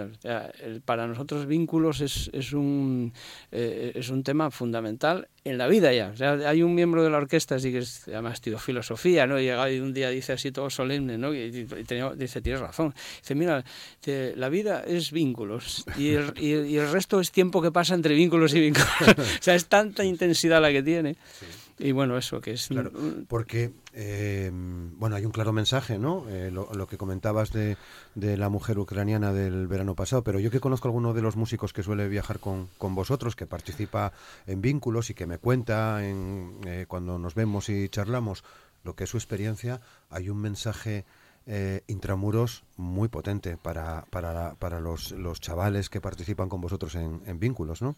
para 0.85 1.07
nosotros 1.07 1.45
vínculos 1.45 2.01
es, 2.01 2.29
es, 2.33 2.53
un, 2.53 3.13
eh, 3.51 3.91
es 3.95 4.09
un 4.09 4.23
tema 4.23 4.51
fundamental 4.51 5.27
en 5.43 5.59
la 5.59 5.67
vida 5.67 5.93
ya. 5.93 6.11
hay 6.47 6.63
un 6.63 6.73
miembro 6.73 7.03
de 7.03 7.11
la 7.11 7.17
orquesta, 7.17 7.55
así 7.55 7.71
que 7.71 7.79
es, 7.79 8.07
además 8.07 8.41
filosofía, 8.57 9.27
¿no? 9.27 9.39
Y, 9.39 9.49
y 9.49 9.79
un 9.79 9.93
día 9.93 10.09
dice 10.09 10.33
así 10.33 10.51
todo 10.51 10.71
solemne, 10.71 11.19
¿no? 11.19 11.35
Y, 11.35 11.51
dice, 11.51 12.41
tienes 12.41 12.61
razón. 12.61 12.95
Dice, 13.21 13.35
mira, 13.35 13.63
la 14.35 14.49
vida 14.49 14.83
es 14.85 15.11
vínculos 15.11 15.85
y 15.97 16.13
el, 16.13 16.33
y, 16.37 16.77
el 16.77 16.89
resto 16.91 17.19
es 17.19 17.31
tiempo 17.31 17.61
que 17.61 17.71
pasa 17.71 17.93
entre 17.93 18.15
vínculos 18.15 18.55
y 18.55 18.59
vínculos. 18.59 18.89
o 19.17 19.41
sea, 19.43 19.53
es 19.53 19.67
tanta 19.67 20.03
intensidad 20.03 20.61
la 20.61 20.71
que 20.71 20.81
tiene. 20.81 21.15
Y 21.77 21.91
bueno, 21.91 22.17
eso 22.17 22.39
que 22.39 22.53
es... 22.53 22.67
Claro, 22.67 22.91
porque, 23.27 23.73
eh, 23.93 24.49
bueno, 24.53 25.17
hay 25.17 25.25
un 25.25 25.31
claro 25.31 25.51
mensaje, 25.51 25.99
¿no? 25.99 26.25
Eh, 26.29 26.49
lo, 26.49 26.87
que 26.87 26.97
comentabas 26.97 27.51
de, 27.51 27.75
de, 28.15 28.37
la 28.37 28.47
mujer 28.47 28.79
ucraniana 28.79 29.33
del 29.33 29.67
verano 29.67 29.93
pasado, 29.93 30.23
pero 30.23 30.39
yo 30.39 30.51
que 30.51 30.61
conozco 30.61 30.87
a 30.87 30.89
alguno 30.89 31.13
de 31.13 31.21
los 31.21 31.35
músicos 31.35 31.73
que 31.73 31.83
suele 31.83 32.07
viajar 32.07 32.39
con, 32.39 32.69
con 32.77 32.95
vosotros, 32.95 33.35
que 33.35 33.45
participa 33.45 34.13
en 34.47 34.61
vínculos 34.61 35.09
y 35.09 35.15
que 35.15 35.25
me 35.25 35.37
cuenta 35.37 36.05
en, 36.07 36.61
eh, 36.65 36.85
cuando 36.87 37.19
nos 37.19 37.35
vemos 37.35 37.67
y 37.67 37.89
charlamos 37.89 38.45
lo 38.85 38.95
que 38.95 39.03
es 39.03 39.09
su 39.09 39.17
experiencia, 39.17 39.81
hay 40.09 40.29
un 40.29 40.39
mensaje... 40.39 41.05
intramuros 41.87 42.63
muy 42.75 43.07
potente 43.07 43.55
para, 43.55 44.05
para, 44.09 44.55
para 44.55 44.79
los, 44.79 45.11
los, 45.11 45.39
chavales 45.39 45.91
que 45.91 46.01
participan 46.01 46.49
con 46.49 46.59
vosotros 46.59 46.95
en, 46.95 47.21
en 47.27 47.39
vínculos, 47.39 47.83
¿no? 47.83 47.95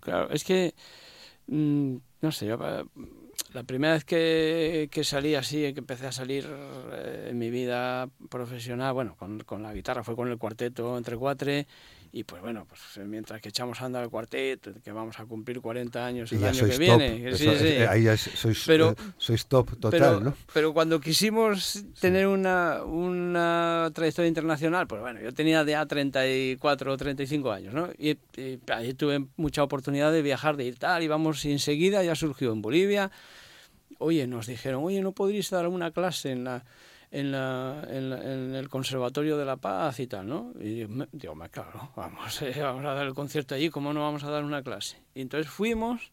Claro, 0.00 0.30
es 0.30 0.42
que 0.42 0.72
Mm, 1.48 1.96
no 2.20 2.32
sé, 2.32 2.46
yo, 2.46 2.58
eh, 2.62 2.84
la 3.54 3.62
primera 3.62 3.94
vez 3.94 4.04
que, 4.04 4.88
que, 4.92 5.02
salí 5.02 5.34
así, 5.34 5.72
que 5.72 5.80
empecé 5.80 6.06
a 6.06 6.12
salir 6.12 6.46
eh, 6.92 7.28
en 7.30 7.38
mi 7.38 7.50
vida 7.50 8.08
profesional, 8.28 8.92
bueno, 8.92 9.16
con, 9.18 9.40
con, 9.40 9.62
la 9.62 9.72
guitarra 9.72 10.04
fue 10.04 10.14
con 10.14 10.28
el 10.28 10.38
cuarteto 10.38 10.98
entre 10.98 11.16
cuatro 11.16 11.50
y 12.12 12.24
pues 12.24 12.40
bueno, 12.40 12.66
pues 12.66 12.80
mientras 13.06 13.40
que 13.40 13.50
echamos 13.50 13.80
a 13.82 13.84
andar 13.84 14.02
el 14.02 14.10
cuarteto, 14.10 14.72
que 14.82 14.92
vamos 14.92 15.18
a 15.20 15.26
cumplir 15.26 15.60
40 15.60 16.04
años 16.06 16.32
el 16.32 16.44
año 16.44 16.66
que 16.66 16.78
viene. 16.78 17.36
Sí, 17.36 17.48
sí. 17.58 17.66
Ahí 17.88 18.04
ya 18.04 18.16
sois, 18.16 18.64
pero, 18.66 18.90
eh, 18.90 18.94
sois 19.18 19.46
top 19.46 19.78
total, 19.78 19.90
pero, 19.90 20.20
¿no? 20.20 20.34
Pero 20.52 20.72
cuando 20.72 21.00
quisimos 21.00 21.84
tener 22.00 22.26
una, 22.26 22.82
una 22.84 23.90
trayectoria 23.94 24.28
internacional, 24.28 24.86
pues 24.86 25.00
bueno, 25.00 25.20
yo 25.20 25.32
tenía 25.32 25.64
ya 25.64 25.84
34 25.84 26.92
o 26.92 26.96
35 26.96 27.52
años, 27.52 27.74
¿no? 27.74 27.88
Y, 27.98 28.18
ahí 28.68 28.94
tuve 28.94 29.26
mucha 29.36 29.62
oportunidad 29.62 30.12
de 30.12 30.22
viajar, 30.22 30.56
de 30.56 30.64
ir 30.64 30.78
tal, 30.78 31.02
y 31.02 31.08
vamos, 31.08 31.44
y 31.44 31.52
enseguida 31.52 32.02
ya 32.02 32.14
surgió 32.14 32.52
en 32.52 32.62
Bolivia. 32.62 33.10
Oye, 33.98 34.26
nos 34.26 34.46
dijeron, 34.46 34.82
oye, 34.84 35.02
¿no 35.02 35.12
podríais 35.12 35.50
dar 35.50 35.68
una 35.68 35.90
clase 35.90 36.30
en 36.30 36.44
la 36.44 36.64
en, 37.10 37.32
la, 37.32 37.82
en, 37.88 38.54
el 38.54 38.68
Conservatorio 38.68 39.36
de 39.36 39.44
la 39.44 39.56
Paz 39.56 40.00
y 40.00 40.06
tal, 40.06 40.28
¿no? 40.28 40.52
Y 40.60 40.86
digo, 41.12 41.34
me, 41.34 41.48
claro, 41.48 41.90
vamos, 41.96 42.42
eh, 42.42 42.60
vamos 42.60 42.84
a 42.84 42.94
dar 42.94 43.06
el 43.06 43.14
concierto 43.14 43.54
allí, 43.54 43.70
¿cómo 43.70 43.92
no 43.92 44.00
vamos 44.00 44.24
a 44.24 44.30
dar 44.30 44.44
una 44.44 44.62
clase? 44.62 45.00
Y 45.14 45.22
entonces 45.22 45.50
fuimos 45.50 46.12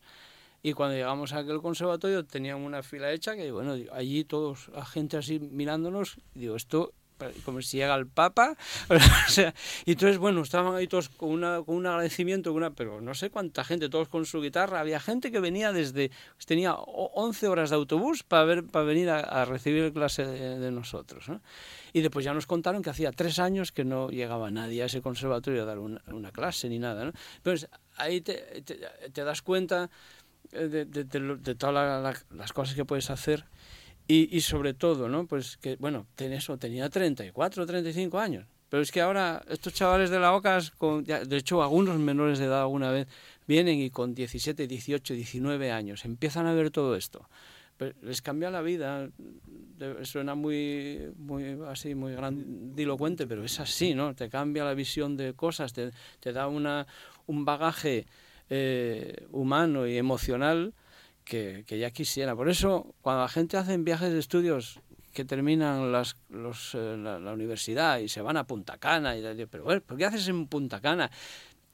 y 0.63 0.73
cuando 0.73 0.95
llegamos 0.95 1.33
a 1.33 1.39
aquel 1.39 1.61
conservatorio 1.61 2.25
tenían 2.25 2.57
una 2.57 2.81
fila 2.81 3.11
hecha 3.11 3.35
que, 3.35 3.51
bueno, 3.51 3.75
allí 3.91 4.23
todos, 4.23 4.69
la 4.69 4.85
gente 4.85 5.17
así 5.17 5.39
mirándonos, 5.39 6.17
digo, 6.33 6.55
esto 6.55 6.93
como 7.43 7.61
si 7.61 7.77
llega 7.77 7.95
el 7.95 8.07
Papa. 8.07 8.55
o 8.89 9.29
sea, 9.29 9.53
y 9.85 9.93
entonces, 9.93 10.17
bueno, 10.17 10.41
estaban 10.41 10.75
ahí 10.75 10.87
todos 10.87 11.09
con, 11.09 11.29
una, 11.29 11.61
con 11.61 11.75
un 11.75 11.85
agradecimiento, 11.85 12.53
una, 12.53 12.71
pero 12.71 13.01
no 13.01 13.13
sé 13.13 13.29
cuánta 13.29 13.63
gente, 13.63 13.89
todos 13.89 14.07
con 14.07 14.25
su 14.25 14.41
guitarra. 14.41 14.79
Había 14.79 14.99
gente 14.99 15.31
que 15.31 15.39
venía 15.39 15.71
desde, 15.71 16.11
tenía 16.45 16.73
11 16.73 17.47
horas 17.47 17.69
de 17.69 17.75
autobús 17.75 18.23
para, 18.23 18.43
ver, 18.45 18.65
para 18.65 18.85
venir 18.85 19.09
a, 19.09 19.45
recibir 19.45 19.91
clase 19.93 20.25
de, 20.25 20.71
nosotros. 20.71 21.25
Y 21.93 22.01
después 22.01 22.25
ya 22.25 22.33
nos 22.33 22.47
contaron 22.47 22.81
que 22.81 22.89
hacía 22.89 23.11
tres 23.11 23.39
años 23.39 23.71
que 23.71 23.85
no 23.85 24.09
llegaba 24.09 24.51
nadie 24.51 24.83
a 24.83 24.85
ese 24.85 25.01
conservatorio 25.01 25.63
a 25.63 25.65
dar 25.65 25.79
una, 25.79 26.01
una 26.07 26.31
clase 26.31 26.69
ni 26.69 26.79
nada. 26.79 27.05
¿no? 27.05 27.11
Entonces, 27.37 27.69
ahí 27.97 28.21
te, 28.21 28.61
te, 28.61 29.23
das 29.23 29.41
cuenta 29.41 29.89
eh, 30.51 30.67
de, 30.67 30.85
de, 30.85 31.03
de 31.03 31.55
todas 31.55 32.23
las 32.31 32.53
cosas 32.53 32.75
que 32.75 32.85
puedes 32.85 33.09
hacer 33.09 33.45
y, 34.07 34.35
y 34.35 34.41
sobre 34.41 34.73
todo, 34.73 35.09
¿no? 35.09 35.25
Pues 35.27 35.57
que, 35.57 35.75
bueno, 35.77 36.07
ten 36.15 36.33
eso, 36.33 36.57
tenía 36.57 36.89
34, 36.89 37.65
35 37.65 38.19
años. 38.19 38.45
Pero 38.69 38.81
es 38.81 38.91
que 38.91 39.01
ahora 39.01 39.43
estos 39.47 39.73
chavales 39.73 40.09
de 40.09 40.19
la 40.19 40.33
OCAS, 40.33 40.71
con, 40.71 41.03
de 41.03 41.37
hecho 41.37 41.61
algunos 41.61 41.97
menores 41.97 42.39
de 42.39 42.45
edad 42.45 42.61
alguna 42.61 42.91
vez, 42.91 43.07
vienen 43.47 43.79
y 43.79 43.89
con 43.89 44.13
17, 44.13 44.67
18, 44.67 45.13
19 45.13 45.71
años 45.71 46.03
empiezan 46.05 46.47
a 46.47 46.53
ver 46.53 46.71
todo 46.71 46.95
esto. 46.95 47.29
Pero 47.77 47.95
les 48.01 48.21
cambia 48.21 48.49
la 48.49 48.61
vida. 48.61 49.09
Suena 50.03 50.35
muy, 50.35 51.11
muy 51.17 51.57
así, 51.67 51.93
muy 51.93 52.13
grandilocuente, 52.13 53.27
pero 53.27 53.43
es 53.43 53.59
así, 53.59 53.93
¿no? 53.93 54.15
Te 54.15 54.29
cambia 54.29 54.63
la 54.63 54.73
visión 54.73 55.17
de 55.17 55.33
cosas, 55.33 55.73
te, 55.73 55.91
te 56.21 56.31
da 56.31 56.47
una, 56.47 56.87
un 57.27 57.43
bagaje 57.43 58.07
eh, 58.49 59.25
humano 59.31 59.87
y 59.87 59.97
emocional 59.97 60.73
que, 61.25 61.65
ya 61.67 61.91
quisiera. 61.91 62.35
Por 62.35 62.49
eso, 62.49 62.95
cuando 63.01 63.23
la 63.23 63.27
gente 63.27 63.57
hace 63.57 63.77
viajes 63.77 64.13
de 64.13 64.19
estudios 64.19 64.79
que 65.11 65.25
terminan 65.25 65.91
las, 65.91 66.17
los, 66.29 66.75
eh, 66.75 66.97
la, 66.97 67.33
universidad 67.33 67.99
y 67.99 68.09
se 68.09 68.21
van 68.21 68.37
a 68.37 68.45
Punta 68.45 68.77
Cana, 68.77 69.17
y, 69.17 69.45
pero 69.47 69.63
bueno, 69.63 69.81
¿por 69.81 69.97
qué 69.97 70.05
haces 70.05 70.27
en 70.27 70.47
Punta 70.47 70.81
Cana? 70.81 71.09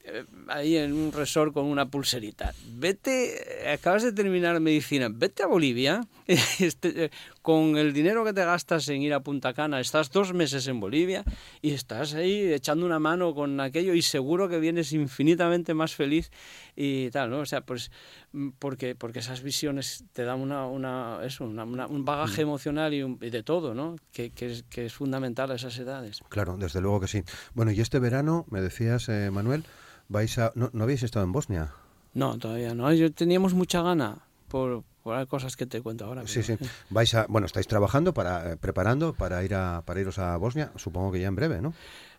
Eh, 0.04 0.26
ahí 0.48 0.78
en 0.78 0.94
un 0.94 1.12
resort 1.12 1.54
con 1.54 1.66
una 1.66 1.86
pulserita. 1.86 2.54
Vete, 2.74 3.70
acabas 3.72 4.04
de 4.04 4.12
terminar 4.12 4.60
medicina, 4.60 5.10
vete 5.12 5.44
a 5.44 5.48
Bolivia, 5.48 6.02
este, 6.28 7.06
eh, 7.06 7.12
con 7.44 7.78
el 7.78 7.94
dinero 7.94 8.26
que 8.26 8.34
te 8.34 8.44
gastas 8.44 8.88
en 8.90 9.04
ir 9.04 9.14
a 9.14 9.20
Punta 9.20 9.54
Cana, 9.54 9.80
estás 9.80 10.12
dos 10.12 10.34
meses 10.34 10.68
en 10.68 10.80
Bolivia 10.80 11.24
y 11.62 11.72
estás 11.72 12.16
ahí 12.16 12.52
echando 12.52 12.86
una 12.86 12.98
mano 12.98 13.36
con 13.36 13.60
aquello 13.60 13.94
y 13.94 14.02
seguro 14.02 14.50
que 14.50 14.60
vienes 14.60 14.92
infinitamente 14.92 15.76
más 15.76 15.94
feliz 15.94 16.32
y 16.76 17.12
tal, 17.12 17.30
¿no? 17.30 17.40
O 17.40 17.46
sea, 17.46 17.62
pues 17.62 17.92
mm, 18.32 18.50
porque, 18.58 18.96
porque 18.96 19.20
esas 19.20 19.44
visiones 19.44 20.04
te 20.14 20.24
dan 20.24 20.40
una, 20.40 20.66
una, 20.66 21.20
eso, 21.24 21.46
un 21.46 22.06
bagaje 22.06 22.44
mm. 22.44 22.48
emocional 22.48 22.94
y, 22.94 23.30
de 23.30 23.44
todo, 23.44 23.76
¿no? 23.76 23.98
Que, 24.12 24.32
que, 24.32 24.52
es, 24.52 24.64
que 24.64 24.88
es 24.88 24.94
fundamental 24.94 25.52
a 25.52 25.56
esas 25.56 25.78
edades. 25.78 26.22
Claro, 26.30 26.58
desde 26.58 26.82
luego 26.82 27.02
que 27.02 27.08
sí. 27.08 27.24
Bueno, 27.54 27.72
y 27.72 27.82
este 27.82 28.00
verano, 28.00 28.46
me 28.50 28.62
decías, 28.62 29.08
eh, 29.10 29.30
Manuel, 29.32 29.64
vais 30.12 30.38
a, 30.38 30.52
no, 30.56 30.70
¿no 30.74 30.84
habéis 30.84 31.04
estado 31.04 31.26
en 31.26 31.32
Bosnia? 31.32 31.72
No, 32.14 32.38
todavía 32.38 32.76
no. 32.76 32.92
Yo 32.94 33.12
teníamos 33.12 33.54
mucha 33.54 33.82
gana 33.82 34.20
por, 34.50 34.84
por 35.02 35.26
cosas 35.28 35.56
que 35.56 35.66
te 35.66 35.82
cuento 35.82 36.06
ahora. 36.06 36.28
Sí, 36.28 36.44
sí. 36.44 36.58
Vais 36.90 37.14
a, 37.16 37.26
bueno, 37.30 37.48
estáis 37.48 37.68
trabajando 37.68 38.14
para, 38.14 38.52
eh, 38.52 38.58
preparando 38.58 39.14
para 39.14 39.44
ir 39.44 39.56
a, 39.56 39.84
para 39.86 40.02
iros 40.02 40.20
a 40.20 40.36
Bosnia, 40.36 40.72
supongo 40.76 41.12
que 41.14 41.22
ya 41.22 41.28
en 41.28 41.36
breve, 41.36 41.62
¿no? 41.62 41.74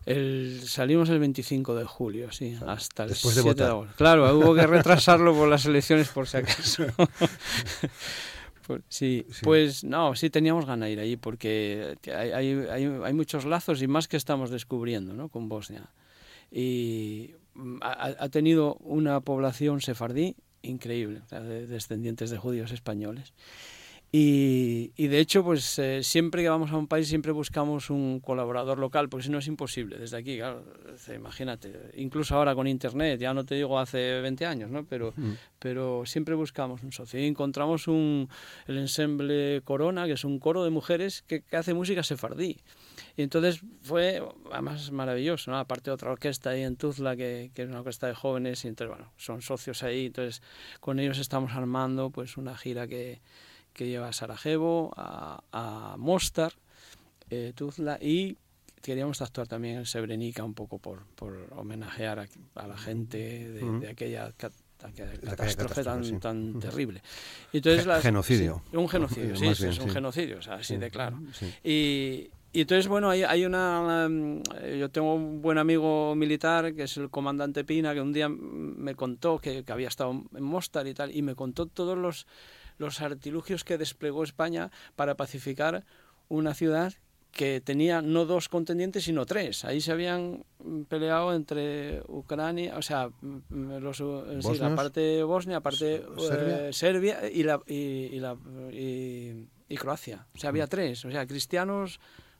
El, 0.05 0.61
salimos 0.65 1.09
el 1.09 1.19
25 1.19 1.75
de 1.75 1.85
julio, 1.85 2.31
sí, 2.31 2.57
hasta 2.65 3.03
el 3.03 3.09
Después 3.09 3.35
de, 3.35 3.41
votar. 3.43 3.87
Claro, 3.95 4.37
hubo 4.37 4.53
que 4.55 4.67
retrasarlo 4.67 5.33
por 5.33 5.47
las 5.47 5.65
elecciones 5.65 6.09
por 6.09 6.27
si 6.27 6.37
acaso. 6.37 6.85
Sí, 8.87 9.27
pues 9.41 9.83
no, 9.83 10.15
sí 10.15 10.29
teníamos 10.29 10.65
ganas 10.65 10.87
de 10.87 10.93
ir 10.93 10.99
allí 11.01 11.17
porque 11.17 11.97
hay, 12.05 12.31
hay, 12.31 12.65
hay, 12.71 12.85
hay, 13.03 13.13
muchos 13.13 13.43
lazos 13.43 13.81
y 13.81 13.87
más 13.87 14.07
que 14.07 14.15
estamos 14.15 14.49
descubriendo 14.51 15.13
¿no? 15.13 15.27
con 15.27 15.49
Bosnia. 15.49 15.89
Y 16.49 17.31
ha, 17.81 18.29
tenido 18.29 18.75
una 18.75 19.19
población 19.21 19.81
sefardí 19.81 20.35
increíble, 20.61 21.21
de 21.29 21.67
descendientes 21.67 22.29
de 22.29 22.37
judíos 22.37 22.71
españoles. 22.71 23.33
Y, 24.15 24.91
y, 24.95 25.07
de 25.07 25.19
hecho, 25.19 25.43
pues 25.43 25.79
eh, 25.79 26.03
siempre 26.03 26.43
que 26.43 26.49
vamos 26.49 26.69
a 26.69 26.77
un 26.77 26.87
país 26.87 27.07
siempre 27.07 27.31
buscamos 27.31 27.89
un 27.89 28.19
colaborador 28.19 28.77
local, 28.77 29.09
porque 29.09 29.23
si 29.23 29.31
no 29.31 29.39
es 29.39 29.47
imposible 29.47 29.97
desde 29.97 30.17
aquí, 30.17 30.37
claro, 30.37 30.63
imagínate, 31.15 31.89
incluso 31.95 32.35
ahora 32.35 32.53
con 32.53 32.67
internet, 32.67 33.19
ya 33.19 33.33
no 33.33 33.43
te 33.43 33.55
digo 33.55 33.79
hace 33.79 34.21
20 34.21 34.45
años, 34.45 34.69
¿no? 34.69 34.85
Pero, 34.85 35.15
pero 35.57 36.03
siempre 36.05 36.35
buscamos 36.35 36.83
un 36.83 36.91
socio. 36.91 37.19
Y 37.19 37.25
encontramos 37.25 37.87
un, 37.87 38.29
el 38.67 38.77
ensemble 38.77 39.63
Corona, 39.63 40.05
que 40.05 40.11
es 40.11 40.23
un 40.25 40.37
coro 40.37 40.63
de 40.63 40.69
mujeres 40.69 41.23
que, 41.23 41.41
que 41.41 41.57
hace 41.57 41.73
música 41.73 42.03
sefardí. 42.03 42.59
Y 43.17 43.23
entonces 43.23 43.61
fue, 43.81 44.21
además, 44.51 44.91
maravilloso, 44.91 45.49
¿no? 45.49 45.57
Aparte 45.57 45.89
otra 45.89 46.11
orquesta 46.11 46.51
ahí 46.51 46.61
en 46.61 46.75
Tuzla, 46.75 47.15
que, 47.15 47.49
que, 47.55 47.63
es 47.63 47.67
una 47.67 47.79
orquesta 47.79 48.05
de 48.05 48.13
jóvenes, 48.13 48.63
y 48.63 48.67
entonces, 48.67 48.95
bueno, 48.95 49.11
son 49.17 49.41
socios 49.41 49.81
ahí, 49.81 50.05
entonces 50.05 50.43
con 50.79 50.99
ellos 50.99 51.17
estamos 51.17 51.53
armando 51.53 52.11
pues 52.11 52.37
una 52.37 52.55
gira 52.55 52.87
que, 52.87 53.19
que 53.73 53.87
lleva 53.87 54.09
a 54.09 54.13
Sarajevo, 54.13 54.93
a, 54.95 55.43
a 55.51 55.97
Mostar, 55.97 56.53
eh, 57.29 57.53
Tuzla, 57.55 57.97
y 58.01 58.37
queríamos 58.81 59.21
actuar 59.21 59.47
también 59.47 59.77
en 59.77 59.85
Srebrenica 59.85 60.43
un 60.43 60.53
poco 60.53 60.77
por, 60.77 61.05
por 61.15 61.47
homenajear 61.51 62.27
a, 62.55 62.67
la 62.67 62.77
gente 62.77 63.49
de, 63.49 63.87
aquella 63.87 64.33
catástrofe 64.37 65.83
tan, 65.83 66.19
tan 66.19 66.59
terrible. 66.59 67.01
Entonces, 67.53 67.87
genocidio. 68.01 68.61
un 68.73 68.89
genocidio, 68.89 69.35
sí, 69.35 69.47
es 69.47 69.79
un 69.79 69.89
genocidio, 69.89 70.39
o 70.39 70.41
sea, 70.41 70.55
así 70.55 70.77
de 70.77 70.91
claro. 70.91 71.19
Y, 71.63 72.29
y 72.51 72.61
entonces, 72.61 72.87
bueno, 72.87 73.09
hay, 73.09 73.23
hay 73.23 73.45
una... 73.45 74.07
yo 74.77 74.89
tengo 74.89 75.15
un 75.15 75.41
buen 75.41 75.57
amigo 75.57 76.13
militar, 76.13 76.75
que 76.75 76.83
es 76.83 76.97
el 76.97 77.09
comandante 77.09 77.63
Pina, 77.63 77.93
que 77.93 78.01
un 78.01 78.13
día 78.13 78.27
me 78.29 78.93
contó 78.93 79.39
que, 79.39 79.63
que 79.63 79.71
había 79.71 79.87
estado 79.87 80.11
en 80.11 80.43
Mostar 80.43 80.85
y 80.87 80.93
tal, 80.93 81.15
y 81.15 81.21
me 81.21 81.35
contó 81.35 81.65
todos 81.65 81.97
los, 81.97 82.27
los 82.77 83.01
artilugios 83.01 83.63
que 83.63 83.77
desplegó 83.77 84.23
España 84.23 84.71
para 84.95 85.15
pacificar 85.15 85.85
una 86.29 86.53
ciudad 86.53 86.93
que 87.33 87.61
tenía 87.61 88.01
no 88.01 88.25
dos 88.25 88.47
contendientes, 88.47 89.05
sino 89.05 89.25
tres. 89.25 89.65
Ahí 89.65 89.81
se 89.81 89.91
habían 89.91 90.45
peleado 90.87 91.33
entre 91.33 92.03
Ucrania, 92.07 92.77
o 92.77 92.81
sea, 92.83 93.09
los, 93.49 93.97
sí, 93.97 94.57
la 94.59 94.75
parte 94.75 95.23
Bosnia, 95.23 95.55
la 95.55 95.61
parte 95.61 96.03
Serbia, 96.17 96.67
eh, 96.67 96.73
Serbia 96.73 97.29
y, 97.31 97.43
la, 97.43 97.59
y, 97.65 98.19
la, 98.19 98.37
y, 98.71 99.75
Croacia. 99.77 100.27
O 100.35 100.37
sea, 100.37 100.51
había 100.51 100.67
tres. 100.67 101.03
O 101.05 101.09
sea, 101.09 101.25
cristianos, 101.25 101.99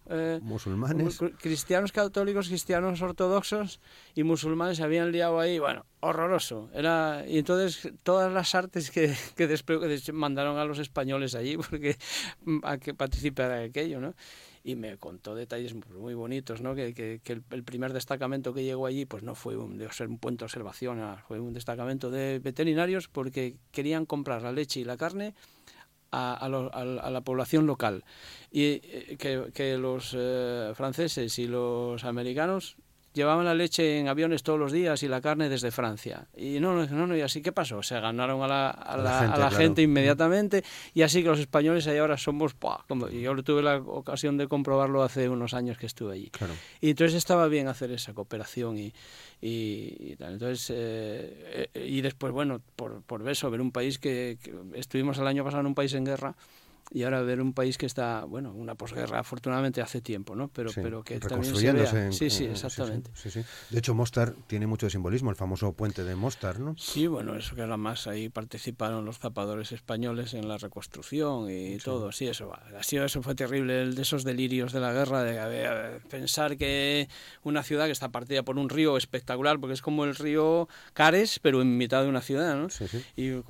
eh, 0.09 0.39
musulmanes. 0.41 1.19
Cristianos 1.39 1.91
católicos, 1.91 2.47
cristianos 2.47 3.01
ortodoxos 3.01 3.79
y 4.15 4.23
musulmanes 4.23 4.77
se 4.77 4.83
habían 4.83 5.11
liado 5.11 5.39
ahí, 5.39 5.59
bueno, 5.59 5.85
horroroso. 6.01 6.69
Era, 6.73 7.23
y 7.27 7.37
entonces 7.37 7.91
todas 8.03 8.31
las 8.31 8.55
artes 8.55 8.91
que, 8.91 9.13
que 9.35 9.47
después 9.47 10.13
mandaron 10.13 10.57
a 10.57 10.65
los 10.65 10.79
españoles 10.79 11.35
allí 11.35 11.57
porque 11.57 11.97
a 12.63 12.77
que 12.77 12.93
participara 12.93 13.55
de 13.55 13.65
aquello, 13.65 13.99
¿no? 13.99 14.13
y 14.63 14.75
me 14.75 14.97
contó 14.97 15.35
detalles 15.35 15.75
muy 15.75 16.13
bonitos, 16.13 16.61
¿no? 16.61 16.73
Que, 16.73 16.93
que, 16.93 17.19
que 17.21 17.33
el, 17.33 17.63
primer 17.63 17.91
destacamento 17.91 18.53
que 18.53 18.63
llegó 18.63 18.85
allí 18.85 19.05
pues 19.05 19.21
no 19.21 19.35
fue 19.35 19.57
un, 19.57 19.77
de 19.77 19.91
ser 19.91 20.07
un 20.07 20.17
puente 20.17 20.39
de 20.39 20.45
observación, 20.45 21.01
fue 21.27 21.39
un 21.39 21.53
destacamento 21.53 22.09
de 22.09 22.39
veterinarios 22.39 23.09
porque 23.09 23.57
querían 23.71 24.05
comprar 24.05 24.41
la 24.41 24.53
leche 24.53 24.79
y 24.79 24.85
la 24.85 24.95
carne 24.95 25.33
a, 26.13 26.33
a, 26.33 26.45
a, 26.45 27.09
la 27.09 27.21
población 27.21 27.65
local. 27.65 28.03
Y 28.51 28.63
eh, 28.83 29.15
que, 29.19 29.51
que 29.53 29.77
los 29.77 30.15
eh, 30.17 30.71
franceses 30.75 31.39
y 31.39 31.47
los 31.47 32.03
americanos 32.03 32.77
llevaban 33.13 33.45
la 33.45 33.53
leche 33.53 33.99
en 33.99 34.07
aviones 34.07 34.43
todos 34.43 34.59
los 34.59 34.71
días 34.71 35.03
y 35.03 35.07
la 35.07 35.21
carne 35.21 35.49
desde 35.49 35.71
Francia. 35.71 36.27
Y 36.35 36.59
no, 36.59 36.85
no, 36.85 37.07
no, 37.07 37.15
y 37.15 37.21
así, 37.21 37.41
¿qué 37.41 37.51
pasó? 37.51 37.83
Se 37.83 37.99
ganaron 37.99 38.41
a 38.41 38.47
la, 38.47 38.69
a 38.69 38.97
la, 38.97 39.19
gente, 39.19 39.33
a 39.33 39.37
la 39.37 39.51
gente, 39.51 39.81
inmediatamente 39.81 40.63
y 40.93 41.01
así 41.01 41.23
que 41.23 41.29
los 41.29 41.39
españoles 41.39 41.87
ahí 41.87 41.97
ahora 41.97 42.17
somos, 42.17 42.55
como 42.87 43.09
yo 43.09 43.43
tuve 43.43 43.61
la 43.61 43.77
ocasión 43.77 44.37
de 44.37 44.47
comprobarlo 44.47 45.03
hace 45.03 45.29
unos 45.29 45.53
años 45.53 45.77
que 45.77 45.85
estuve 45.85 46.13
allí. 46.13 46.29
Claro. 46.29 46.53
Y 46.81 46.91
entonces 46.91 47.17
estaba 47.17 47.47
bien 47.47 47.67
hacer 47.67 47.91
esa 47.91 48.13
cooperación 48.13 48.77
y, 48.77 48.93
y, 49.41 49.95
y 49.99 50.15
tal. 50.17 50.33
Entonces, 50.33 50.69
eh, 50.69 51.69
eh, 51.73 51.87
y 51.87 52.01
después, 52.01 52.31
bueno, 52.31 52.61
por, 52.75 53.01
por 53.03 53.27
eso, 53.29 53.49
ver 53.49 53.61
un 53.61 53.71
país 53.71 53.99
que, 53.99 54.37
que 54.41 54.53
estuvimos 54.75 55.17
el 55.17 55.27
año 55.27 55.43
pasado 55.43 55.61
en 55.61 55.67
un 55.67 55.75
país 55.75 55.93
en 55.93 56.05
guerra, 56.05 56.35
y 56.93 57.03
ahora 57.03 57.23
ver 57.23 57.41
un 57.41 57.53
país 57.53 57.79
que 57.79 57.87
está, 57.87 58.23
bueno, 58.23 58.53
una 58.53 58.75
posguerra 58.75 59.19
afortunadamente 59.19 59.81
hace 59.81 59.99
tiempo, 59.99 60.35
¿no? 60.35 60.47
Pero, 60.49 60.69
sí, 60.69 60.79
pero 60.83 61.03
que 61.03 61.19
también 61.19 61.55
se 61.55 61.73
vea. 61.73 62.05
En, 62.05 62.13
sí, 62.13 62.29
sí, 62.29 62.45
exactamente. 62.45 63.09
Sí, 63.15 63.31
sí, 63.31 63.41
de 63.71 63.79
hecho, 63.79 63.95
Mostar 63.95 64.35
tiene 64.45 64.67
mucho 64.67 64.85
de 64.85 64.91
simbolismo, 64.91 65.31
el 65.31 65.35
famoso 65.35 65.73
puente 65.73 66.03
de 66.03 66.15
Mostar, 66.15 66.59
¿no? 66.59 66.75
Sí, 66.77 67.07
bueno, 67.07 67.35
eso 67.35 67.55
que 67.55 67.63
era 67.63 67.77
más, 67.77 68.05
ahí 68.05 68.29
participaron 68.29 69.05
los 69.05 69.17
zapadores 69.17 69.71
españoles 69.71 70.35
en 70.35 70.47
la 70.47 70.59
reconstrucción 70.59 71.49
y 71.49 71.79
todo, 71.79 72.11
sí, 72.11 72.27
eso, 72.27 72.53
así, 72.77 72.97
eso 72.97 73.23
fue 73.23 73.33
terrible, 73.33 73.81
el 73.81 73.95
de 73.95 74.03
esos 74.03 74.23
delirios 74.23 74.71
de 74.71 74.79
la 74.79 74.93
guerra, 74.93 75.23
de 75.23 75.39
a 75.39 75.47
ver, 75.47 76.01
pensar 76.11 76.57
que 76.57 77.09
una 77.41 77.63
ciudad 77.63 77.87
que 77.87 77.91
está 77.91 78.09
partida 78.09 78.43
por 78.43 78.59
un 78.59 78.69
río 78.69 78.97
espectacular, 78.97 79.59
porque 79.59 79.73
es 79.73 79.81
como 79.81 80.05
el 80.05 80.15
río 80.15 80.69
Cares, 80.93 81.39
pero 81.39 81.63
en 81.63 81.75
mitad 81.75 82.03
de 82.03 82.09
una 82.09 82.21
ciudad, 82.21 82.55
¿no? 82.55 82.67
Y, 83.15 83.29
y, 83.29 83.41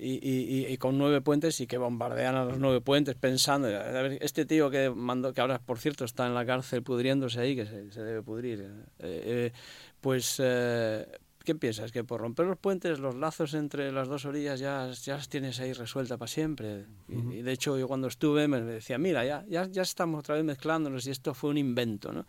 y, 0.00 0.66
y, 0.68 0.76
con 0.78 0.98
nueve 0.98 1.20
puentes 1.20 1.60
y 1.60 1.68
que 1.68 1.78
bombardean 1.78 2.34
a 2.34 2.44
los 2.44 2.58
nueve 2.58 2.80
puentes 2.80 2.87
pensando, 3.20 3.68
a 3.68 4.02
ver, 4.02 4.18
este 4.20 4.44
tío 4.44 4.70
que 4.70 4.90
mandó, 4.90 5.32
que 5.32 5.40
ahora 5.40 5.58
por 5.58 5.78
cierto 5.78 6.04
está 6.04 6.26
en 6.26 6.34
la 6.34 6.44
cárcel 6.46 6.82
pudriéndose 6.82 7.40
ahí, 7.40 7.56
que 7.56 7.66
se, 7.66 7.90
se 7.92 8.02
debe 8.02 8.22
pudrir, 8.22 8.60
eh, 8.60 8.72
eh, 9.00 9.52
pues 10.00 10.36
eh, 10.42 11.06
¿qué 11.44 11.54
piensas? 11.54 11.92
Que 11.92 12.04
por 12.04 12.20
romper 12.20 12.46
los 12.46 12.58
puentes, 12.58 12.98
los 12.98 13.14
lazos 13.14 13.54
entre 13.54 13.90
las 13.90 14.06
dos 14.06 14.26
orillas 14.26 14.60
ya, 14.60 14.90
ya 14.92 15.16
las 15.16 15.28
tienes 15.30 15.58
ahí 15.60 15.72
resuelta 15.72 16.18
para 16.18 16.28
siempre. 16.28 16.84
Uh 17.08 17.14
-huh. 17.14 17.34
y, 17.34 17.38
y, 17.38 17.42
de 17.42 17.52
hecho 17.52 17.78
yo 17.78 17.88
cuando 17.88 18.08
estuve 18.08 18.48
me 18.48 18.60
decía, 18.60 18.98
mira, 18.98 19.24
ya, 19.24 19.44
ya, 19.48 19.66
ya 19.66 19.82
estamos 19.82 20.20
otra 20.20 20.34
vez 20.34 20.44
mezclándonos 20.44 21.06
y 21.06 21.10
esto 21.10 21.32
fue 21.32 21.50
un 21.50 21.56
invento, 21.56 22.12
¿no? 22.12 22.26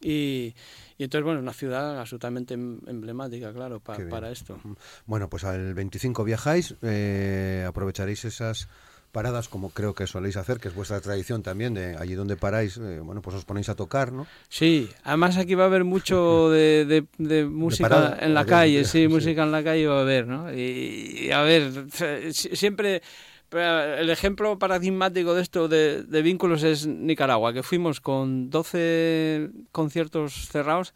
Y, 0.00 0.54
y 0.96 1.04
entonces, 1.04 1.24
bueno, 1.24 1.40
una 1.40 1.52
ciudad 1.52 2.00
absolutamente 2.00 2.54
em, 2.54 2.80
emblemática, 2.88 3.52
claro, 3.52 3.78
pa, 3.78 3.96
para 4.10 4.30
esto. 4.30 4.58
Bueno, 5.06 5.28
pues 5.28 5.44
al 5.44 5.74
25 5.74 6.24
viajáis, 6.24 6.74
eh, 6.82 7.64
aprovecharéis 7.66 8.24
esas 8.24 8.68
paradas 9.12 9.48
como 9.48 9.70
creo 9.70 9.94
que 9.94 10.06
soléis 10.06 10.36
hacer, 10.36 10.58
que 10.58 10.68
es 10.68 10.74
vuestra 10.74 11.00
tradición 11.00 11.42
también, 11.42 11.74
de 11.74 11.96
allí 11.96 12.14
donde 12.14 12.36
paráis, 12.36 12.76
eh, 12.76 13.00
bueno, 13.00 13.22
pues 13.22 13.36
os 13.36 13.44
ponéis 13.44 13.68
a 13.68 13.74
tocar, 13.74 14.12
¿no? 14.12 14.26
Sí, 14.48 14.88
además 15.04 15.36
aquí 15.36 15.54
va 15.54 15.64
a 15.64 15.66
haber 15.66 15.84
mucho 15.84 16.50
de, 16.50 16.84
de, 16.84 17.06
de 17.18 17.44
música 17.44 17.88
de 17.88 17.94
parada, 17.94 18.18
en 18.24 18.34
la 18.34 18.44
calle, 18.44 18.84
sí, 18.84 19.02
sí, 19.02 19.08
música 19.08 19.42
en 19.42 19.52
la 19.52 19.64
calle 19.64 19.86
va 19.86 19.98
a 19.98 20.02
haber, 20.02 20.26
¿no? 20.26 20.52
Y, 20.52 21.26
y 21.26 21.30
a 21.30 21.42
ver, 21.42 21.86
siempre... 22.32 23.02
El 23.50 24.10
ejemplo 24.10 24.58
paradigmático 24.58 25.32
de 25.32 25.40
esto 25.40 25.68
de, 25.68 26.02
de, 26.02 26.20
vínculos 26.20 26.62
es 26.62 26.86
Nicaragua, 26.86 27.54
que 27.54 27.62
fuimos 27.62 27.98
con 28.02 28.50
12 28.50 29.48
conciertos 29.72 30.48
cerrados 30.50 30.92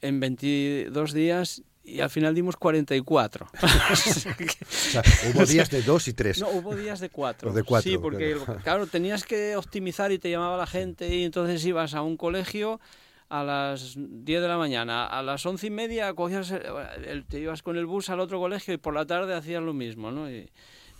en 0.00 0.20
22 0.20 1.12
días 1.12 1.64
y 1.84 2.00
al 2.00 2.10
final 2.10 2.34
dimos 2.34 2.56
44. 2.56 3.46
o 3.62 3.96
sea, 3.96 5.02
hubo 5.32 5.46
días 5.46 5.70
de 5.70 5.82
dos 5.82 6.08
y 6.08 6.12
tres. 6.12 6.40
No, 6.40 6.48
hubo 6.50 6.74
días 6.76 7.00
de 7.00 7.10
cuatro. 7.10 7.50
O 7.50 7.52
de 7.52 7.62
cuatro 7.62 7.90
sí, 7.90 7.98
porque 7.98 8.34
claro. 8.34 8.60
claro, 8.62 8.86
tenías 8.86 9.24
que 9.24 9.56
optimizar 9.56 10.12
y 10.12 10.18
te 10.18 10.30
llamaba 10.30 10.56
la 10.56 10.66
gente 10.66 11.08
y 11.14 11.24
entonces 11.24 11.64
ibas 11.64 11.94
a 11.94 12.02
un 12.02 12.16
colegio 12.16 12.80
a 13.28 13.42
las 13.42 13.94
10 13.96 14.42
de 14.42 14.48
la 14.48 14.58
mañana, 14.58 15.06
a 15.06 15.22
las 15.22 15.44
once 15.46 15.68
y 15.68 15.70
media 15.70 16.12
cogías 16.12 16.50
el, 16.50 17.24
te 17.26 17.40
ibas 17.40 17.62
con 17.62 17.78
el 17.78 17.86
bus 17.86 18.10
al 18.10 18.20
otro 18.20 18.38
colegio 18.38 18.74
y 18.74 18.76
por 18.76 18.92
la 18.92 19.06
tarde 19.06 19.34
hacías 19.34 19.62
lo 19.62 19.72
mismo, 19.72 20.10
¿no? 20.10 20.30
Y, 20.30 20.50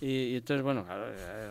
y, 0.01 0.07
y, 0.07 0.35
entonces, 0.37 0.63
bueno, 0.63 0.85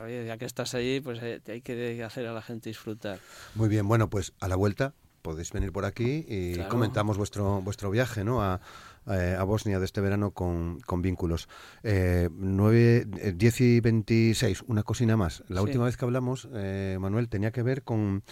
ya 0.08 0.36
que 0.36 0.44
estás 0.44 0.74
allí, 0.74 1.00
pues 1.00 1.22
hay 1.22 1.60
que 1.60 2.02
hacer 2.04 2.26
a 2.26 2.32
la 2.32 2.42
gente 2.42 2.68
disfrutar. 2.68 3.20
Muy 3.54 3.68
bien, 3.68 3.86
bueno, 3.86 4.10
pues 4.10 4.32
a 4.40 4.48
la 4.48 4.56
vuelta 4.56 4.92
podéis 5.22 5.52
venir 5.52 5.72
por 5.72 5.84
aquí 5.84 6.26
y 6.28 6.54
claro. 6.54 6.68
comentamos 6.68 7.16
vuestro 7.16 7.62
vuestro 7.62 7.90
viaje, 7.90 8.24
¿no? 8.24 8.42
A, 8.42 8.60
eh, 9.10 9.36
a 9.38 9.42
Bosnia 9.44 9.78
de 9.78 9.84
este 9.84 10.00
verano 10.00 10.32
con, 10.32 10.80
con 10.80 11.02
vínculos. 11.02 11.48
Eh, 11.82 12.28
9, 12.32 13.06
10 13.34 13.60
y 13.60 13.80
26, 13.80 14.64
una 14.66 14.82
cocina 14.82 15.16
más. 15.16 15.42
La 15.48 15.60
sí. 15.60 15.64
última 15.64 15.84
vez 15.84 15.96
que 15.96 16.04
hablamos, 16.04 16.48
eh, 16.54 16.96
Manuel, 17.00 17.28
tenía 17.28 17.50
que 17.50 17.62
ver 17.62 17.82
con 17.82 18.22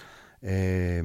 eh, 0.43 1.03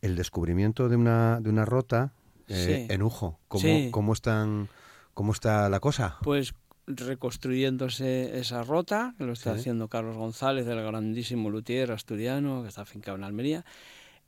el 0.00 0.16
descubrimiento 0.16 0.88
de 0.88 0.96
una, 0.96 1.40
de 1.40 1.50
una 1.50 1.64
rota 1.64 2.12
sí. 2.48 2.86
en 2.88 3.02
Ujo. 3.02 3.38
¿Cómo, 3.48 3.62
sí. 3.62 3.88
¿cómo, 3.90 4.12
están, 4.12 4.68
¿Cómo 5.14 5.32
está 5.32 5.68
la 5.68 5.80
cosa? 5.80 6.18
Pues 6.22 6.54
reconstruyéndose 6.86 8.38
esa 8.38 8.64
rota, 8.64 9.14
que 9.18 9.24
lo 9.24 9.32
está 9.32 9.52
haciendo 9.52 9.88
Carlos 9.88 10.16
González, 10.16 10.66
el 10.66 10.82
grandísimo 10.82 11.50
luthier 11.50 11.92
asturiano, 11.92 12.62
que 12.62 12.68
está 12.68 12.82
afincado 12.82 13.16
en 13.16 13.24
Almería. 13.24 13.64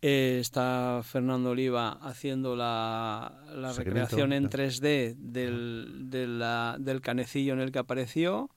Eh, 0.04 0.38
está 0.40 1.00
Fernando 1.04 1.50
Oliva 1.50 1.92
haciendo 2.02 2.56
la, 2.56 3.40
la 3.54 3.72
recreación 3.72 4.32
en 4.32 4.50
3D 4.50 5.14
del, 5.16 6.10
de 6.10 6.26
la, 6.26 6.76
del 6.80 7.00
canecillo 7.00 7.52
en 7.52 7.60
el 7.60 7.70
que 7.70 7.78
apareció 7.78 8.50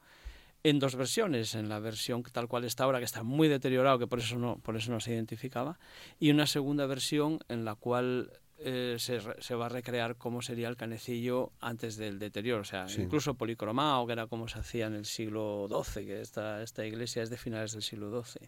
en 0.63 0.79
dos 0.79 0.95
versiones, 0.95 1.53
en 1.53 1.69
la 1.69 1.77
versión 1.77 2.23
tal 2.23 2.47
cual 2.47 2.63
está 2.63 2.86
ahora, 2.86 2.97
que 2.97 3.05
está 3.05 3.21
muy 3.21 3.47
deteriorado, 3.47 3.99
que 3.99 4.08
por 4.08 4.17
eso 4.17 4.39
no, 4.39 4.58
por 4.58 4.75
eso 4.75 4.91
no 4.91 4.99
se 4.99 5.13
identificaba, 5.13 5.77
y 6.19 6.31
una 6.31 6.47
segunda 6.47 6.88
versión 6.88 7.38
en 7.47 7.63
la 7.63 7.75
cual 7.75 8.31
eh, 8.58 8.96
se, 9.00 9.20
se, 9.39 9.56
va 9.56 9.65
a 9.65 9.70
recrear 9.70 10.15
cómo 10.15 10.41
sería 10.41 10.70
el 10.70 10.78
canecillo 10.78 11.52
antes 11.60 11.98
del 11.98 12.20
deterioro, 12.20 12.62
o 12.62 12.65
sea, 12.65 12.88
sí. 12.88 13.02
incluso 13.02 13.34
policromado, 13.34 14.06
que 14.08 14.13
era 14.13 14.28
como 14.28 14.48
se 14.48 14.60
hacía 14.60 14.88
en 14.88 14.94
el 14.94 15.06
siglo 15.06 15.68
XII, 15.70 16.06
que 16.06 16.22
esta, 16.22 16.63
esta 16.63 16.86
iglesia 16.86 17.22
es 17.22 17.30
de 17.30 17.38
finales 17.38 17.74
del 17.74 17.82
siglo 17.82 18.24
XII. 18.24 18.48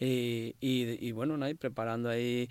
Y, 0.00 0.54
y, 0.60 1.06
y 1.06 1.12
bueno, 1.12 1.42
ahí 1.42 1.54
preparando 1.54 2.10
ahí 2.10 2.50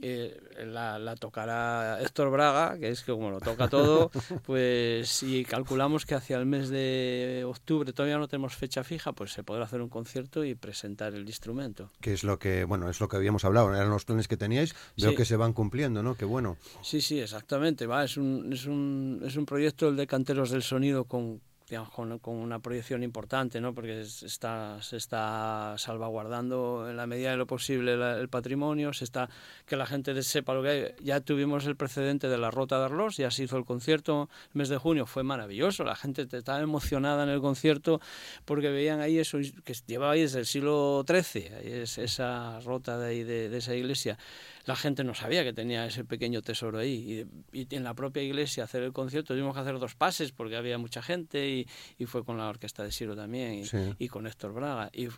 eh, 0.00 0.40
la, 0.66 0.98
la, 0.98 1.14
tocará 1.16 2.00
Héctor 2.00 2.30
Braga, 2.30 2.78
que 2.78 2.88
es 2.88 3.02
que 3.02 3.12
como 3.12 3.30
lo 3.30 3.40
toca 3.40 3.68
todo, 3.68 4.10
pues 4.46 5.08
si 5.08 5.44
calculamos 5.44 6.06
que 6.06 6.14
hacia 6.14 6.38
el 6.38 6.46
mes 6.46 6.70
de 6.70 7.44
octubre 7.46 7.92
todavía 7.92 8.18
no 8.18 8.26
tenemos 8.26 8.56
fecha 8.56 8.82
fija, 8.82 9.12
pues 9.12 9.32
se 9.32 9.44
podrá 9.44 9.64
hacer 9.64 9.80
un 9.80 9.88
concierto 9.88 10.44
y 10.44 10.54
presentar 10.54 11.14
el 11.14 11.26
instrumento. 11.26 11.90
Que 12.00 12.12
es 12.12 12.24
lo 12.24 12.38
que, 12.38 12.64
bueno, 12.64 12.88
es 12.88 13.00
lo 13.00 13.08
que 13.08 13.16
habíamos 13.16 13.44
hablado, 13.44 13.74
eran 13.74 13.90
los 13.90 14.04
planes 14.04 14.28
que 14.28 14.36
teníais, 14.36 14.74
veo 14.96 15.10
sí. 15.10 15.16
que 15.16 15.24
se 15.24 15.36
van 15.36 15.52
cumpliendo, 15.52 16.02
¿no? 16.02 16.16
Qué 16.16 16.24
bueno. 16.24 16.56
Sí, 16.82 17.00
sí, 17.00 17.20
exactamente, 17.20 17.86
va, 17.86 18.04
es 18.04 18.16
un, 18.16 18.52
es 18.52 18.66
un, 18.66 19.22
es 19.24 19.36
un 19.36 19.46
proyecto 19.46 19.88
el 19.88 19.96
de 19.96 20.06
Canteros 20.06 20.50
del 20.50 20.62
Sonido 20.62 21.04
con 21.04 21.40
digamos, 21.72 21.90
con, 21.90 22.18
con, 22.18 22.34
una 22.34 22.58
proyección 22.58 23.02
importante, 23.02 23.58
¿no? 23.58 23.74
porque 23.74 24.04
se 24.04 24.26
está, 24.26 24.82
se 24.82 24.98
está 24.98 25.74
salvaguardando 25.78 26.86
en 26.90 26.98
la 26.98 27.06
medida 27.06 27.30
de 27.30 27.38
lo 27.38 27.46
posible 27.46 27.94
el 27.94 28.28
patrimonio, 28.28 28.92
se 28.92 29.04
está 29.04 29.30
que 29.64 29.74
la 29.76 29.86
gente 29.86 30.22
sepa 30.22 30.52
lo 30.52 30.62
que 30.62 30.68
hay. 30.68 30.94
Ya 31.02 31.20
tuvimos 31.20 31.64
el 31.64 31.74
precedente 31.76 32.28
de 32.28 32.36
la 32.36 32.50
Rota 32.50 32.78
de 32.78 32.84
Arlos, 32.84 33.16
ya 33.16 33.30
se 33.30 33.44
hizo 33.44 33.56
el 33.56 33.64
concierto 33.64 34.28
el 34.52 34.58
mes 34.58 34.68
de 34.68 34.76
junio, 34.76 35.06
fue 35.06 35.22
maravilloso, 35.22 35.82
la 35.82 35.96
gente 35.96 36.28
estaba 36.30 36.60
emocionada 36.60 37.22
en 37.22 37.30
el 37.30 37.40
concierto 37.40 38.02
porque 38.44 38.68
veían 38.68 39.00
ahí 39.00 39.18
eso 39.18 39.38
que 39.64 39.74
llevaba 39.86 40.12
ahí 40.12 40.20
desde 40.20 40.40
el 40.40 40.46
siglo 40.46 41.06
XIII, 41.08 41.84
esa 42.04 42.60
rota 42.60 42.98
de 42.98 43.06
ahí 43.08 43.22
de, 43.22 43.48
de 43.48 43.56
esa 43.56 43.74
iglesia 43.74 44.18
la 44.64 44.76
gente 44.76 45.02
no 45.04 45.14
sabía 45.14 45.42
que 45.44 45.52
tenía 45.52 45.86
ese 45.86 46.04
pequeño 46.04 46.42
tesoro 46.42 46.78
ahí. 46.78 47.26
Y, 47.52 47.74
en 47.74 47.84
la 47.84 47.94
propia 47.94 48.22
iglesia 48.22 48.64
hacer 48.64 48.82
el 48.82 48.92
concierto 48.92 49.34
tuvimos 49.34 49.54
que 49.54 49.60
hacer 49.60 49.78
dos 49.78 49.94
pases 49.94 50.32
porque 50.32 50.56
había 50.56 50.78
mucha 50.78 51.02
gente 51.02 51.48
y, 51.48 51.61
y 51.98 52.06
fue 52.06 52.24
con 52.24 52.38
la 52.38 52.48
orquesta 52.48 52.82
de 52.82 52.92
Siro 52.92 53.16
también 53.16 53.64
y, 53.98 54.08
con 54.08 54.26
Héctor 54.26 54.52
Braga. 54.52 54.90
Y 54.92 55.08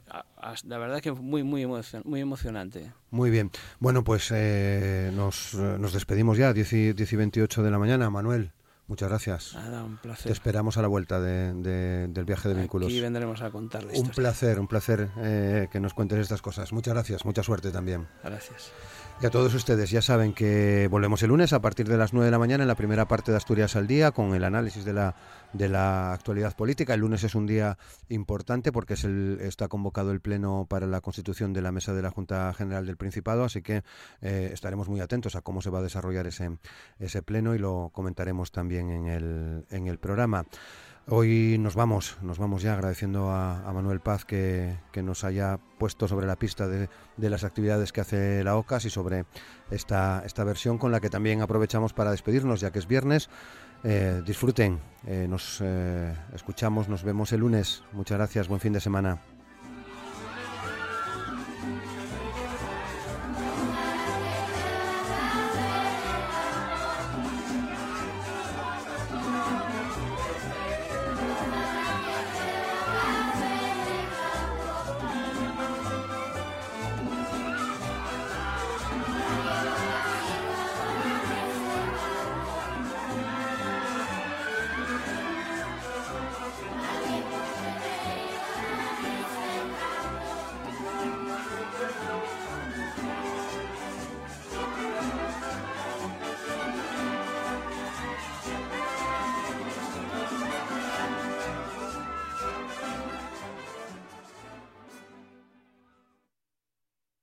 la 0.67 0.79
verdad 0.79 1.01
que 1.01 1.13
muy, 1.13 1.43
muy, 1.43 1.67
muy 1.67 2.21
emocionante. 2.21 2.93
Muy 3.11 3.31
bien. 3.31 3.51
Bueno, 3.81 4.05
pues 4.05 4.31
eh, 4.33 5.11
nos, 5.15 5.55
nos, 5.55 5.93
despedimos 5.93 6.39
ya, 6.39 6.53
10 6.53 6.73
y, 6.73 6.93
10 6.93 7.13
y 7.13 7.17
28 7.17 7.63
de 7.63 7.71
la 7.71 7.79
mañana. 7.79 8.11
Manuel. 8.11 8.53
Muchas 8.87 9.09
gracias. 9.09 9.55
Nada, 9.55 9.83
un 9.83 9.97
placer. 9.97 10.27
Te 10.27 10.33
esperamos 10.33 10.77
a 10.77 10.83
la 10.83 10.89
vuelta 10.89 11.19
de, 11.21 11.55
del 12.09 12.25
viaje 12.25 12.51
de 12.51 12.55
vínculos. 12.55 12.93
Y 12.93 13.01
vendremos 13.01 13.41
a 13.41 13.51
contarles. 13.51 13.99
Un 13.99 14.11
placer, 14.11 14.61
un 14.61 14.69
placer 14.69 15.09
eh, 15.19 15.69
que 15.73 15.81
nos 15.81 15.95
cuentes 15.95 16.19
estas 16.19 16.43
cosas. 16.43 16.73
Muchas 16.73 16.93
gracias, 16.93 17.25
mucha 17.25 17.43
suerte 17.43 17.71
también. 17.71 18.07
Gracias. 18.23 18.73
Y 19.23 19.27
a 19.27 19.31
todos 19.31 19.55
ustedes, 19.55 19.91
ya 19.91 20.03
saben 20.03 20.33
que 20.33 20.89
volvemos 20.91 21.23
el 21.23 21.29
lunes 21.29 21.53
a 21.53 21.61
partir 21.61 21.89
de 21.89 21.97
las 21.97 22.13
9 22.13 22.27
de 22.27 22.31
la 22.31 22.39
mañana 22.39 22.65
en 22.65 22.69
la 22.69 22.75
primera 22.75 23.07
parte 23.07 23.31
de 23.31 23.37
Asturias 23.37 23.77
al 23.77 23.87
Día 23.87 24.11
con 24.11 24.35
el 24.35 24.43
análisis 24.45 24.85
de 24.85 24.93
la, 24.93 25.15
de 25.53 25.69
la 25.69 26.13
actualidad 26.13 26.55
política. 26.55 26.95
El 26.95 27.01
lunes 27.01 27.23
es 27.23 27.35
un 27.35 27.47
día 27.47 27.79
importante 28.09 28.73
porque 28.73 28.95
es 28.95 29.05
el, 29.05 29.39
está 29.41 29.69
convocado 29.69 30.11
el 30.11 30.21
Pleno 30.21 30.67
para 30.69 30.87
la 30.87 31.01
constitución 31.01 31.53
de 31.53 31.63
la 31.63 31.71
Mesa 31.71 31.95
de 31.95 32.03
la 32.03 32.11
Junta 32.11 32.53
General 32.55 32.85
del 32.85 32.97
Principado, 32.97 33.45
así 33.45 33.63
que 33.63 33.83
eh, 34.21 34.51
estaremos 34.53 34.89
muy 34.89 35.01
atentos 35.01 35.37
a 35.37 35.43
cómo 35.43 35.63
se 35.63 35.71
va 35.71 35.79
a 35.79 35.83
desarrollar 35.83 36.27
ese, 36.27 36.59
ese 36.99 37.23
Pleno 37.23 37.55
y 37.55 37.59
lo 37.59 37.91
comentaremos 37.95 38.51
también 38.51 38.91
en 38.91 39.07
el, 39.07 39.65
en 39.71 39.87
el 39.87 39.99
programa. 39.99 40.45
Hoy 41.07 41.59
nos 41.59 41.75
vamos, 41.75 42.17
nos 42.23 42.39
vamos 42.39 42.63
ya 42.63 42.73
agradeciendo 42.73 43.31
a, 43.31 43.71
Manuel 43.75 44.01
Paz 44.01 44.25
que, 44.25 44.79
nos 45.03 45.23
haya 45.25 45.59
puesto 45.79 46.09
sobre 46.09 46.27
la 46.27 46.37
pista 46.37 46.67
de, 46.67 46.89
las 47.19 47.45
actividades 47.45 47.93
que 47.93 48.01
hace 48.01 48.43
la 48.43 48.57
OCAS 48.57 48.87
y 48.87 48.91
sobre 48.91 49.27
esta, 49.71 50.23
esta 50.25 50.45
versión 50.45 50.79
con 50.79 50.93
la 50.93 51.01
que 51.01 51.11
también 51.11 51.43
aprovechamos 51.43 51.93
para 51.93 52.11
despedirnos, 52.11 52.61
ya 52.61 52.71
que 52.73 52.79
es 52.79 52.89
viernes. 52.89 53.29
Eh, 53.83 54.23
disfruten, 54.25 54.81
eh, 55.07 55.27
nos 55.29 55.61
eh, 55.63 56.15
escuchamos, 56.33 56.89
nos 56.89 57.05
vemos 57.05 57.33
el 57.33 57.41
lunes. 57.41 57.83
Muchas 57.93 58.17
gracias, 58.17 58.49
buen 58.49 58.61
fin 58.61 58.73
de 58.73 58.81
semana. 58.81 59.21